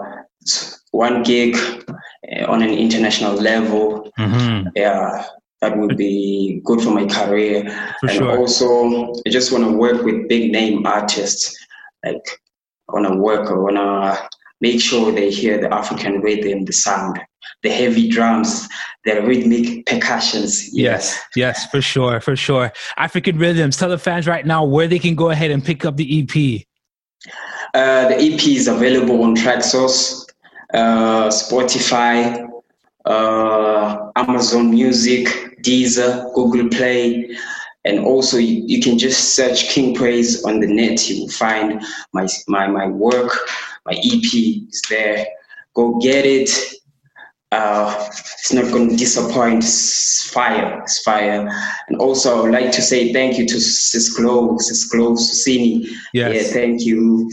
one 0.93 1.25
gig 1.25 1.57
on 2.47 2.63
an 2.63 2.71
international 2.71 3.35
level. 3.35 4.09
Mm-hmm. 4.17 4.69
Yeah, 4.77 5.27
that 5.61 5.77
would 5.77 5.97
be 5.97 6.61
good 6.65 6.81
for 6.81 6.91
my 6.91 7.07
career. 7.07 7.65
For 7.99 8.07
and 8.07 8.19
sure. 8.19 8.39
also, 8.39 9.13
I 9.27 9.31
just 9.31 9.51
want 9.51 9.65
to 9.65 9.73
work 9.73 10.05
with 10.05 10.29
big 10.29 10.53
name 10.53 10.87
artists 10.87 11.57
like 12.05 12.25
want 12.93 13.07
to 13.07 13.17
work, 13.17 13.49
I 13.49 13.55
want 13.55 13.77
to 13.77 14.29
make 14.61 14.81
sure 14.81 15.13
they 15.13 15.31
hear 15.31 15.61
the 15.61 15.73
African 15.73 16.21
rhythm, 16.21 16.65
the 16.65 16.73
sound, 16.73 17.21
the 17.63 17.71
heavy 17.71 18.09
drums, 18.09 18.69
the 19.05 19.21
rhythmic 19.23 19.87
percussions. 19.87 20.75
Yes, 20.75 21.19
yes, 21.37 21.67
for 21.71 21.81
sure, 21.81 22.21
for 22.21 22.37
sure. 22.37 22.73
African 22.97 23.39
Rhythms, 23.39 23.77
tell 23.77 23.89
the 23.89 23.99
fans 23.99 24.27
right 24.27 24.47
now 24.47 24.65
where 24.65 24.89
they 24.89 24.99
can 24.99 25.15
go 25.15 25.31
ahead 25.31 25.51
and 25.51 25.65
pick 25.65 25.85
up 25.85 25.97
the 25.97 26.21
EP. 26.21 26.63
Uh, 27.75 28.09
the 28.09 28.17
EP 28.17 28.47
is 28.47 28.69
available 28.69 29.23
on 29.23 29.35
Traxsource, 29.35 30.25
uh, 30.73 31.29
Spotify, 31.29 32.49
uh, 33.05 34.11
Amazon 34.17 34.71
Music, 34.71 35.27
Deezer, 35.63 36.33
Google 36.35 36.69
Play, 36.69 37.37
and 37.85 38.01
also 38.01 38.39
you, 38.39 38.63
you, 38.67 38.81
can 38.81 38.99
just 38.99 39.35
search 39.35 39.69
King 39.69 39.95
Praise 39.95 40.45
on 40.45 40.61
the 40.61 40.67
net. 40.67 41.09
You 41.09 41.23
will 41.23 41.31
find 41.31 41.83
my 42.13 42.27
my 42.49 42.67
my 42.67 42.87
work, 42.87 43.33
my 43.85 43.93
EP 43.93 44.33
is 44.33 44.83
there. 44.89 45.27
Go 45.75 45.99
get 45.99 46.25
it. 46.25 46.51
Uh, 47.53 48.09
it's 48.11 48.53
not 48.53 48.73
going 48.73 48.89
to 48.89 48.97
disappoint. 48.97 49.63
It's 49.63 50.29
fire. 50.31 50.81
It's 50.83 51.03
fire. 51.03 51.49
And 51.89 51.99
also, 51.99 52.37
I 52.37 52.43
would 52.43 52.53
like 52.53 52.73
to 52.73 52.83
say 52.83 53.13
thank 53.13 53.39
you 53.39 53.47
to 53.47 53.61
Sis 53.61 54.17
Glow, 54.17 54.57
Sis 54.59 54.89
Glow 54.89 55.13
Susini. 55.13 55.87
Yes. 56.13 56.35
Yeah, 56.35 56.53
thank 56.53 56.83
you 56.83 57.31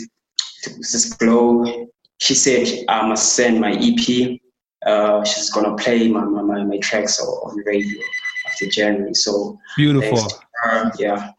to 0.64 0.84
Sis 0.84 1.14
Glow. 1.14 1.88
She 2.18 2.36
said 2.36 2.68
I 2.88 3.08
must 3.08 3.34
send 3.36 3.60
my 3.60 3.72
EP. 3.72 4.40
Uh, 4.86 5.24
she's 5.24 5.50
gonna 5.50 5.76
play 5.76 6.08
my 6.08 6.24
my, 6.24 6.42
my, 6.42 6.64
my 6.64 6.78
tracks 6.78 7.20
on 7.20 7.56
the 7.56 7.64
radio 7.66 8.00
January. 8.70 9.14
So 9.14 9.60
beautiful. 9.78 10.28
Her, 10.64 10.92
yeah. 11.00 11.32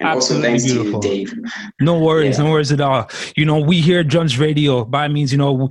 And 0.00 0.10
Absolutely 0.10 0.58
beautiful. 0.58 1.00
Dave. 1.00 1.34
No 1.80 1.98
worries, 1.98 2.38
Yeah. 2.38 2.44
no 2.44 2.52
worries 2.52 2.70
at 2.70 2.80
all. 2.80 3.10
You 3.36 3.44
know, 3.44 3.58
we 3.58 3.80
here 3.80 3.98
at 3.98 4.06
Drums 4.06 4.38
Radio 4.38 4.84
by 4.84 5.08
means, 5.08 5.32
you 5.32 5.38
know, 5.38 5.68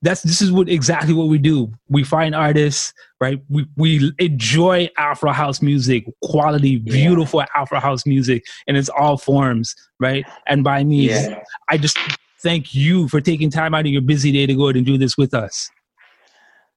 that's 0.00 0.22
this 0.22 0.40
is 0.40 0.52
what 0.52 0.68
exactly 0.68 1.12
what 1.12 1.26
we 1.26 1.38
do. 1.38 1.72
We 1.88 2.04
find 2.04 2.36
artists, 2.36 2.92
right? 3.20 3.40
We 3.48 3.66
we 3.76 4.12
enjoy 4.20 4.90
Afro 4.96 5.32
house 5.32 5.60
music, 5.60 6.04
quality, 6.22 6.76
beautiful 6.78 7.42
Afro 7.56 7.80
house 7.80 8.06
music, 8.06 8.44
in 8.68 8.76
its 8.76 8.88
all 8.90 9.16
forms, 9.16 9.74
right? 9.98 10.24
And 10.46 10.62
by 10.62 10.84
means, 10.84 11.10
Yeah. 11.10 11.42
I 11.68 11.76
just 11.76 11.98
thank 12.44 12.76
you 12.76 13.08
for 13.08 13.20
taking 13.20 13.50
time 13.50 13.74
out 13.74 13.86
of 13.86 13.92
your 13.92 14.02
busy 14.02 14.30
day 14.30 14.46
to 14.46 14.54
go 14.54 14.66
ahead 14.66 14.76
and 14.76 14.86
do 14.86 14.98
this 14.98 15.16
with 15.18 15.34
us. 15.34 15.68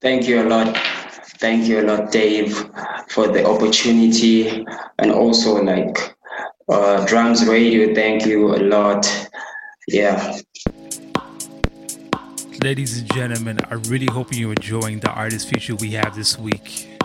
Thank 0.00 0.26
you 0.26 0.42
a 0.42 0.46
lot. 0.48 0.76
Thank 1.36 1.68
you 1.68 1.80
a 1.80 1.82
lot, 1.82 2.10
Dave, 2.10 2.56
for 3.08 3.28
the 3.28 3.46
opportunity 3.46 4.64
and 4.98 5.12
also 5.12 5.62
like 5.62 6.16
uh, 6.68 7.04
drums 7.06 7.46
radio. 7.46 7.94
Thank 7.94 8.26
you 8.26 8.54
a 8.54 8.58
lot. 8.58 9.06
Yeah. 9.86 10.38
Ladies 12.62 12.98
and 12.98 13.12
gentlemen, 13.14 13.58
I 13.70 13.74
really 13.74 14.06
hope 14.06 14.34
you're 14.34 14.50
enjoying 14.50 14.98
the 14.98 15.10
artist 15.10 15.48
feature 15.48 15.76
we 15.76 15.90
have 15.92 16.16
this 16.16 16.36
week. 16.38 16.98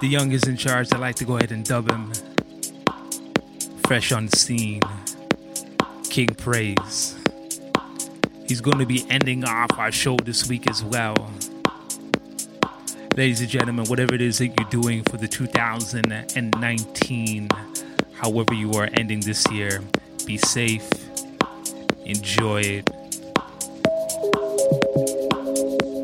The 0.00 0.06
young 0.06 0.30
is 0.30 0.44
in 0.44 0.56
charge. 0.56 0.92
I 0.92 0.98
like 0.98 1.16
to 1.16 1.24
go 1.24 1.36
ahead 1.36 1.50
and 1.50 1.64
dub 1.64 1.90
him. 1.90 2.12
Fresh 3.86 4.12
on 4.12 4.26
the 4.26 4.36
scene. 4.36 4.80
King 6.08 6.28
Praise. 6.28 7.16
He's 8.46 8.60
going 8.60 8.78
to 8.78 8.86
be 8.86 9.04
ending 9.10 9.44
off 9.44 9.76
our 9.78 9.90
show 9.90 10.16
this 10.16 10.48
week 10.48 10.70
as 10.70 10.84
well. 10.84 11.16
Ladies 13.16 13.40
and 13.40 13.48
gentlemen, 13.48 13.86
whatever 13.86 14.16
it 14.16 14.20
is 14.20 14.38
that 14.38 14.48
you're 14.48 14.68
doing 14.70 15.04
for 15.04 15.16
the 15.16 15.28
2019, 15.28 17.48
however 18.14 18.54
you 18.54 18.72
are 18.72 18.88
ending 18.94 19.20
this 19.20 19.48
year, 19.52 19.80
be 20.26 20.36
safe, 20.36 20.90
enjoy 22.04 22.60
it. 22.64 22.90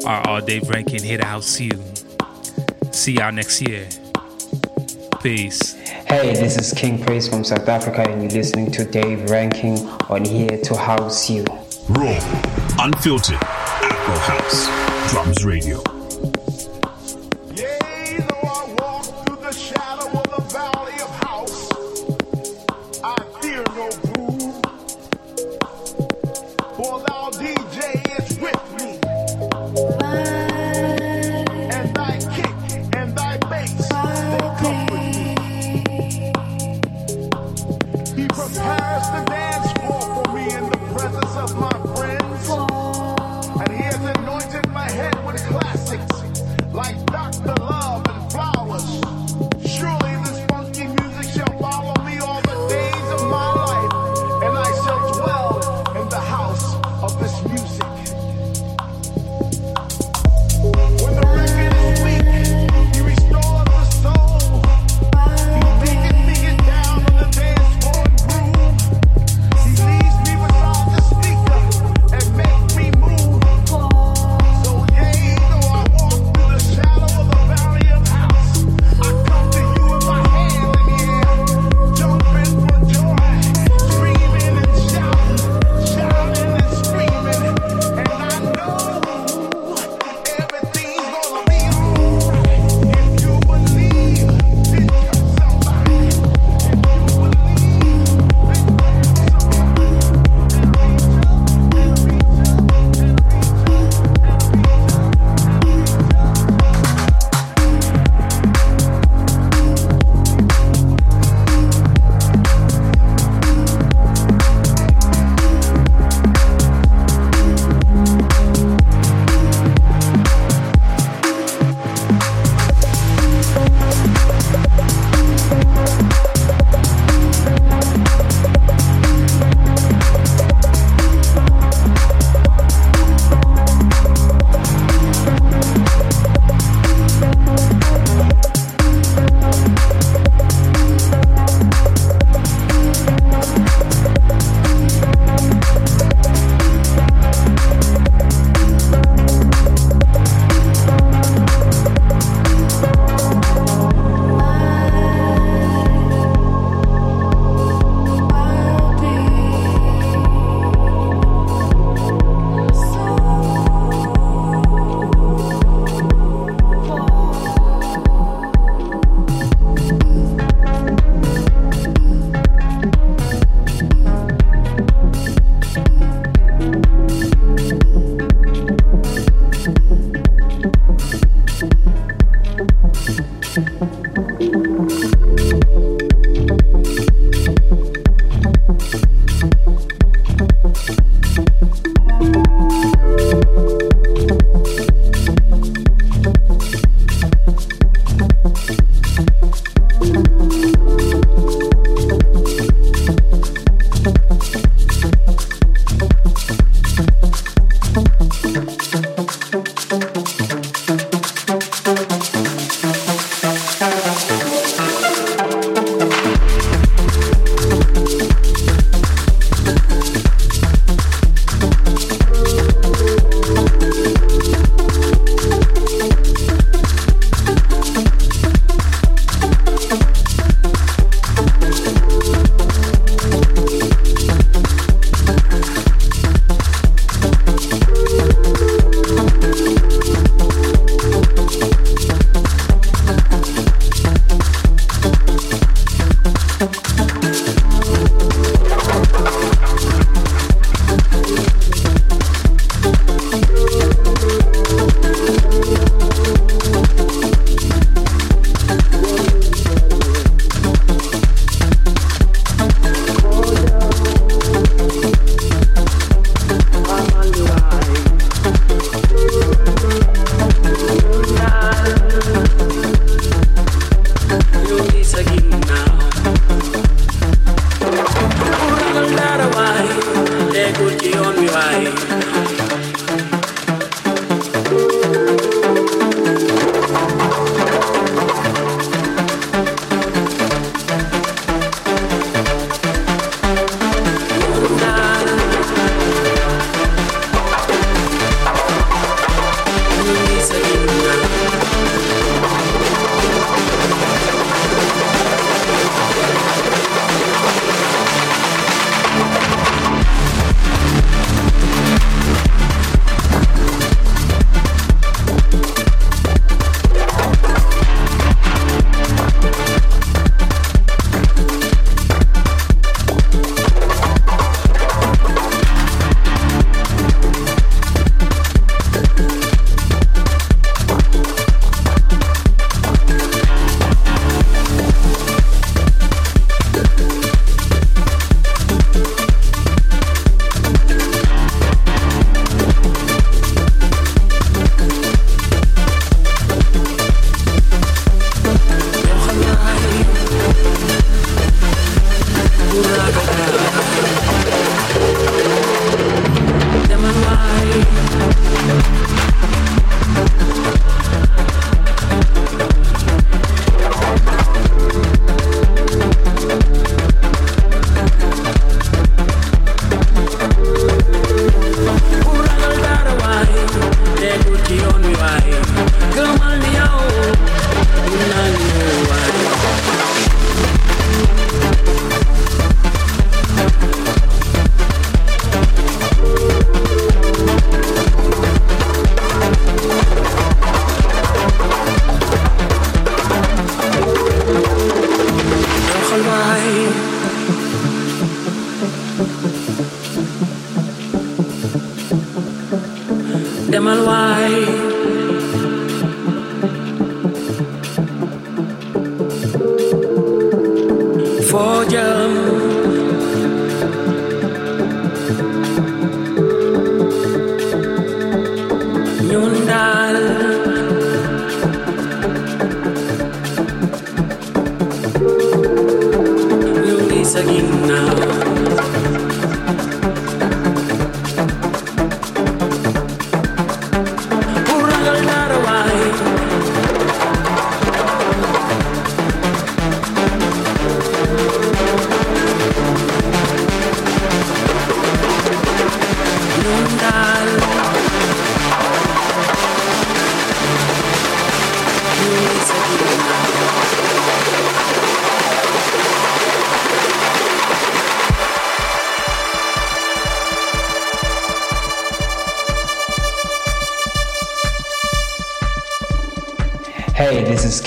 Our 0.07 0.25
all 0.29 0.41
day 0.41 0.61
ranking 0.61 1.03
here 1.03 1.19
to 1.19 1.27
house 1.27 1.59
you. 1.59 1.73
See 2.93 3.15
y'all 3.15 3.33
next 3.33 3.61
year. 3.61 3.89
Peace. 5.21 5.75
Hey, 6.07 6.33
this 6.35 6.57
is 6.59 6.73
King 6.73 7.03
Praise 7.03 7.27
from 7.27 7.43
South 7.43 7.69
Africa, 7.69 8.09
and 8.09 8.23
you're 8.23 8.31
listening 8.31 8.71
to 8.71 8.85
Dave 8.85 9.29
Rankin 9.29 9.79
on 10.09 10.25
Here 10.25 10.59
to 10.59 10.77
House 10.77 11.29
You. 11.29 11.45
Raw, 11.89 12.21
unfiltered, 12.79 13.43
Afro 13.43 14.15
House, 14.15 14.69
Drums 15.11 15.45
Radio. 15.45 15.83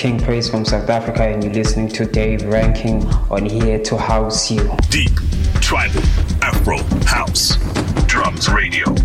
King 0.04 0.20
Praise 0.20 0.50
from 0.50 0.66
South 0.66 0.90
Africa, 0.90 1.24
and 1.24 1.42
you're 1.42 1.54
listening 1.54 1.88
to 1.88 2.06
Dave 2.06 2.44
Rankin 2.44 3.08
on 3.32 3.46
Here 3.46 3.80
to 3.84 3.98
House 3.98 4.52
You. 4.52 4.70
Deep, 4.90 5.14
tribal, 5.62 6.02
Afro, 6.42 6.76
house, 7.06 7.56
drums 8.06 8.50
radio. 8.50 9.03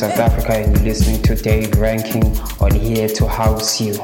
South 0.00 0.18
Africa, 0.18 0.52
and 0.54 0.74
you're 0.74 0.86
listening 0.86 1.20
to 1.20 1.34
Dave 1.34 1.78
Rankin 1.78 2.34
on 2.58 2.70
Here 2.70 3.06
to 3.06 3.28
House 3.28 3.82
You. 3.82 4.02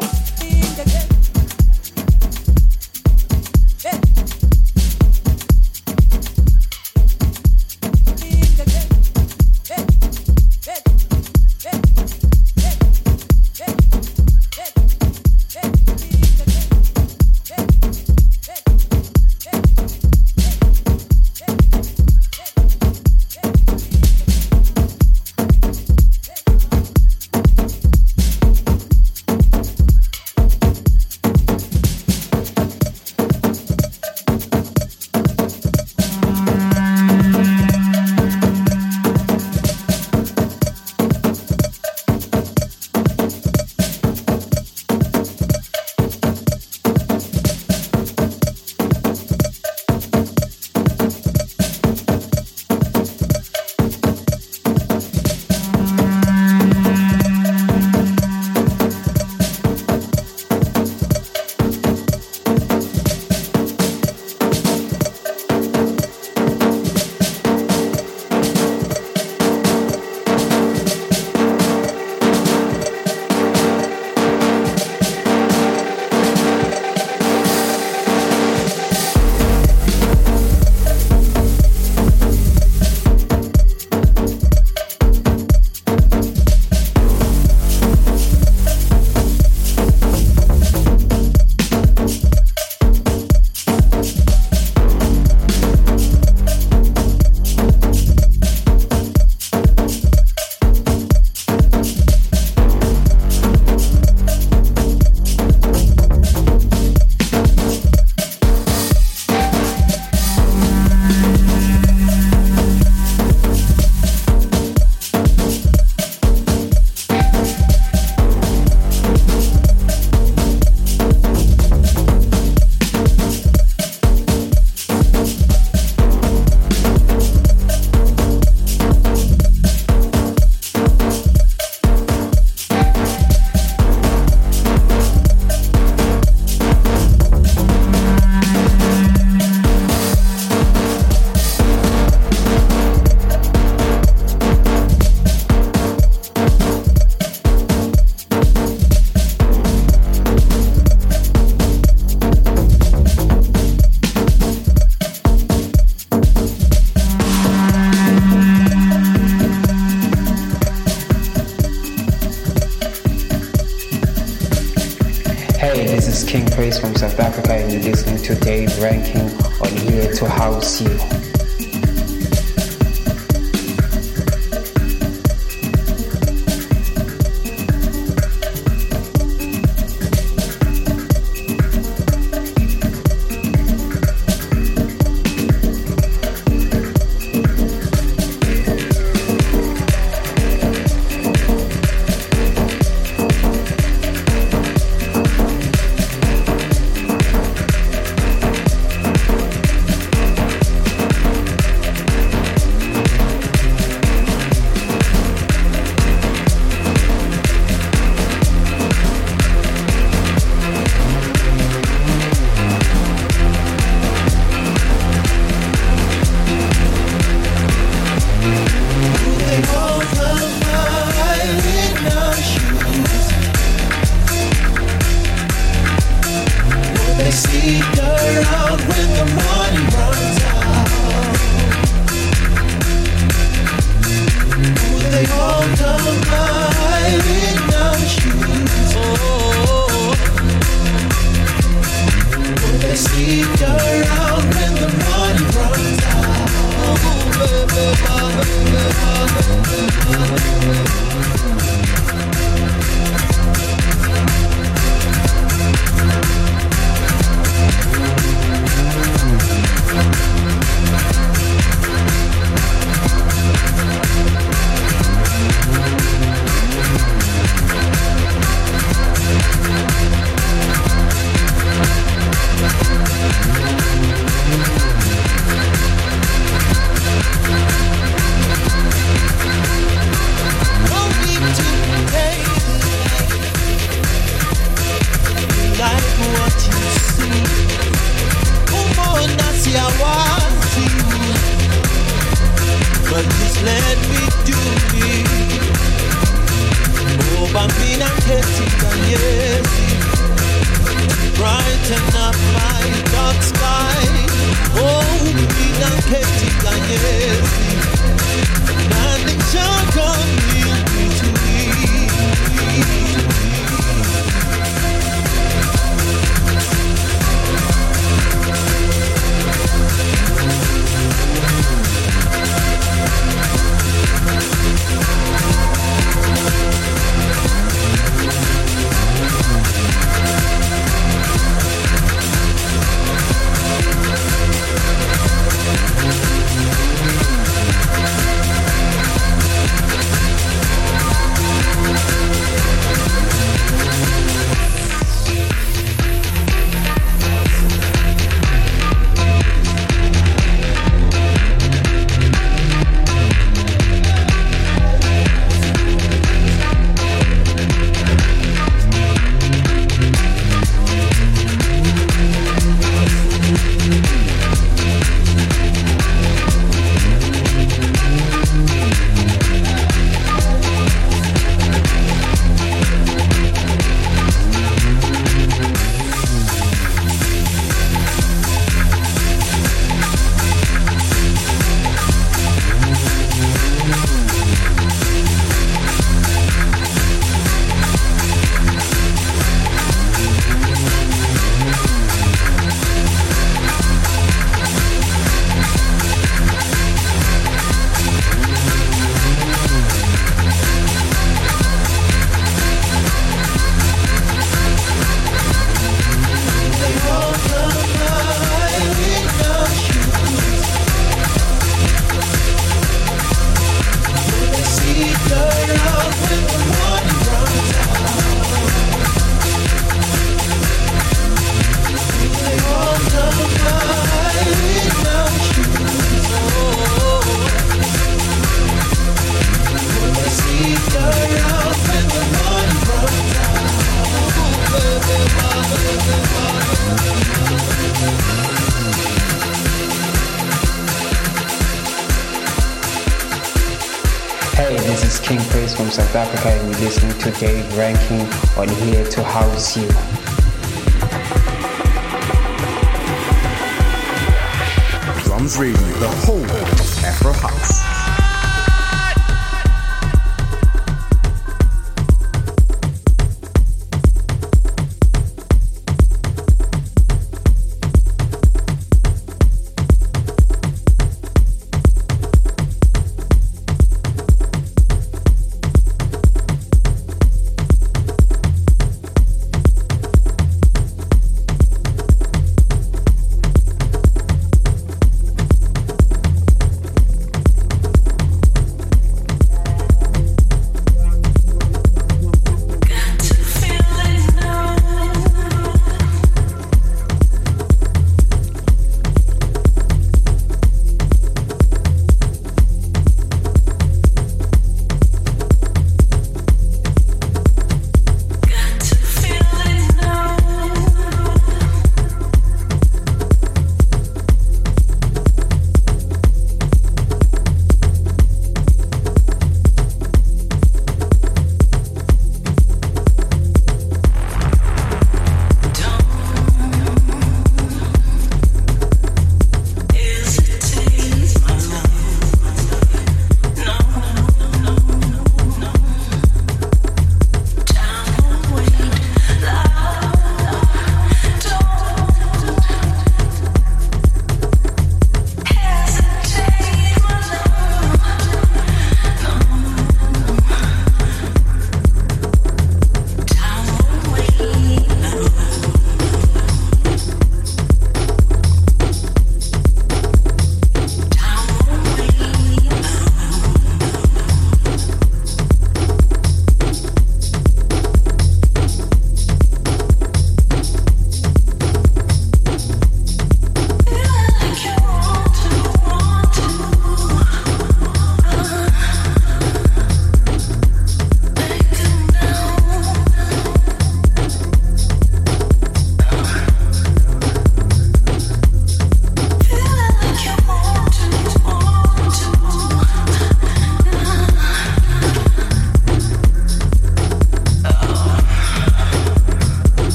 Dave 447.38 447.76
Rankin 447.76 448.20
on 448.56 448.68
Here 448.68 449.04
to 449.04 449.22
House 449.22 449.76
You. 449.76 449.95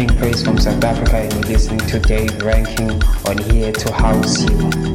King 0.00 0.16
Praise 0.16 0.42
from 0.42 0.56
South 0.56 0.82
Africa, 0.82 1.16
and 1.16 1.30
you're 1.34 1.42
listening 1.42 1.80
to 1.80 2.00
Dave 2.00 2.42
Rankin 2.42 3.02
on 3.26 3.36
Here 3.36 3.70
to 3.70 3.92
House 3.92 4.40
You. 4.40 4.89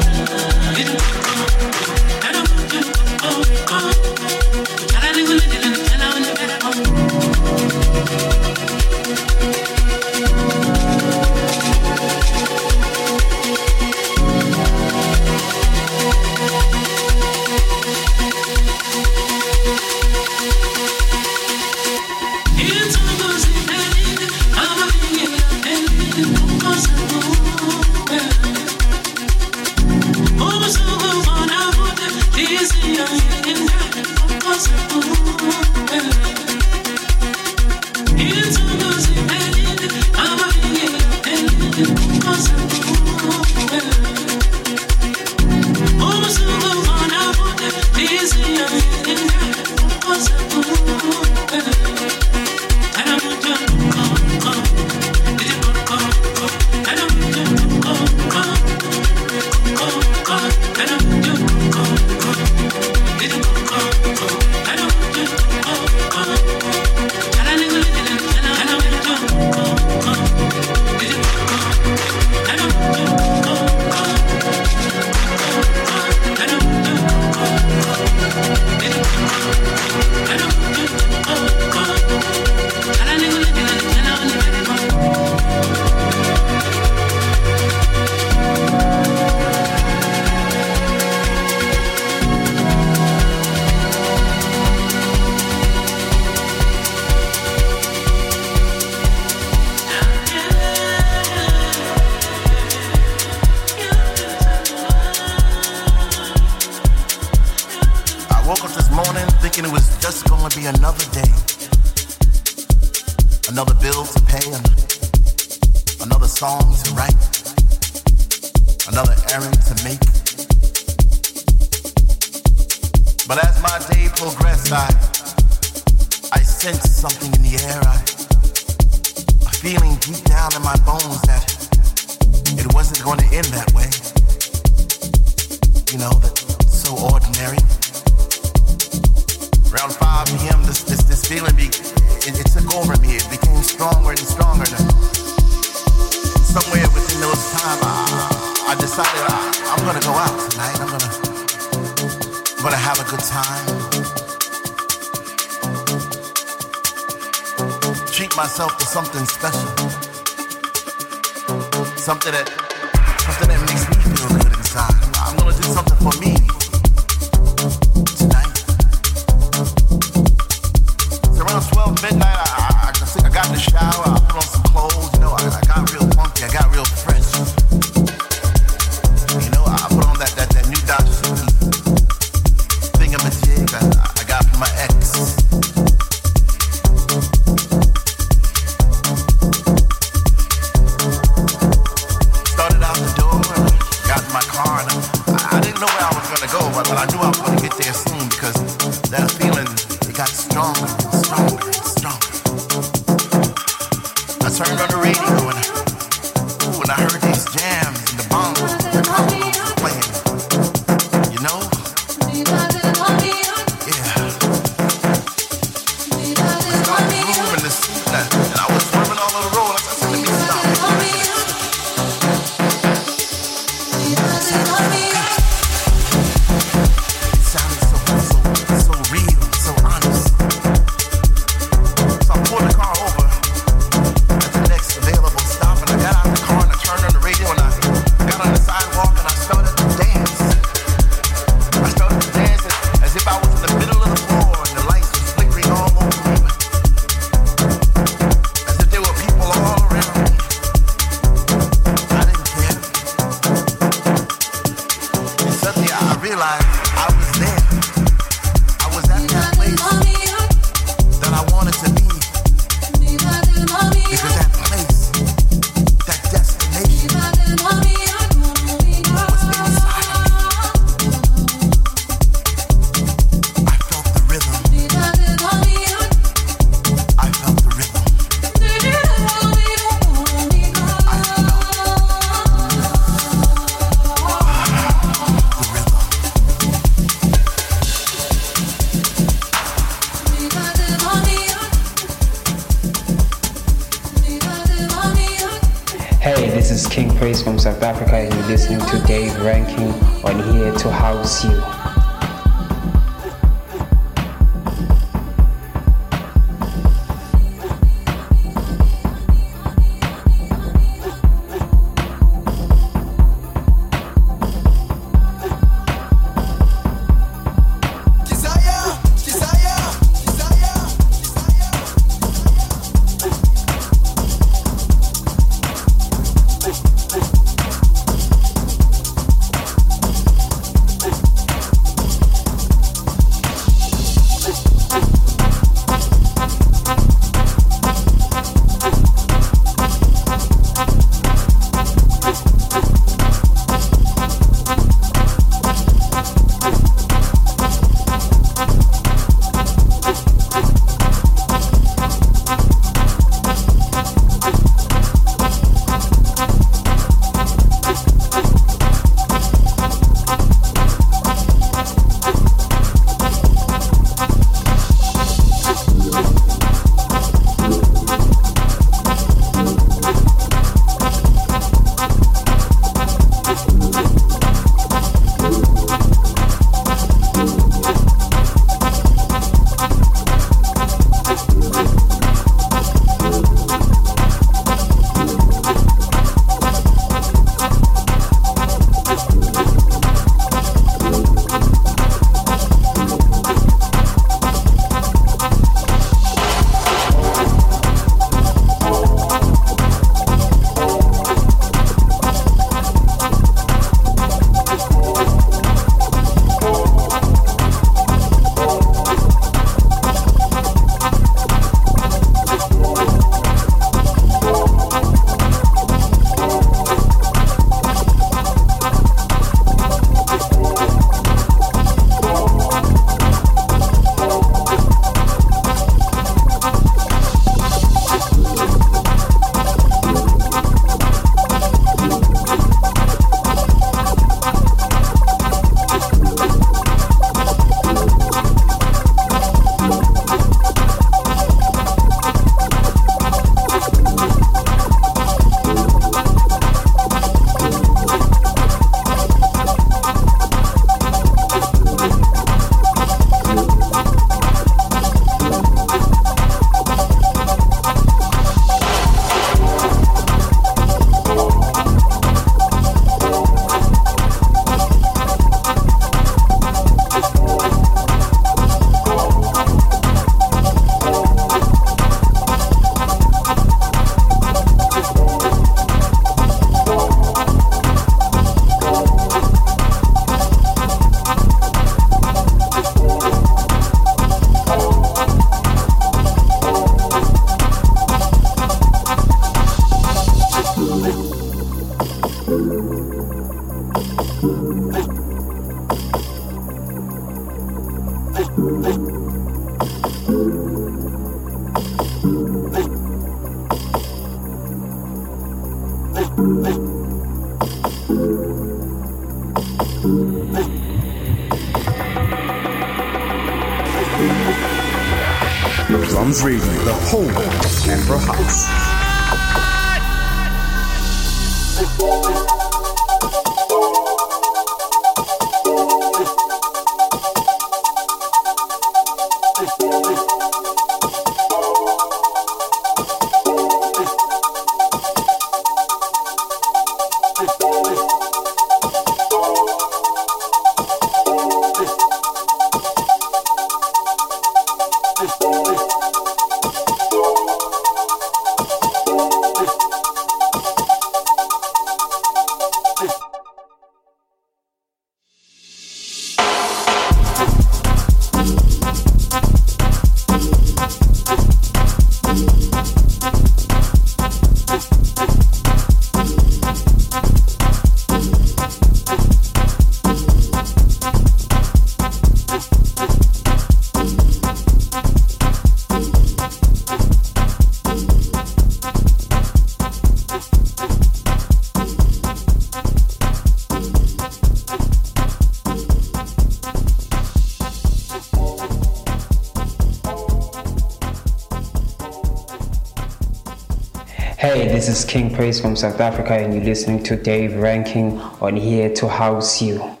From 595.59 595.75
South 595.75 595.99
Africa, 595.99 596.33
and 596.33 596.53
you're 596.53 596.63
listening 596.63 597.03
to 597.03 597.17
Dave 597.17 597.57
Rankin 597.57 598.19
on 598.39 598.55
Here 598.55 598.93
to 598.93 599.07
House 599.09 599.61
You. 599.61 600.00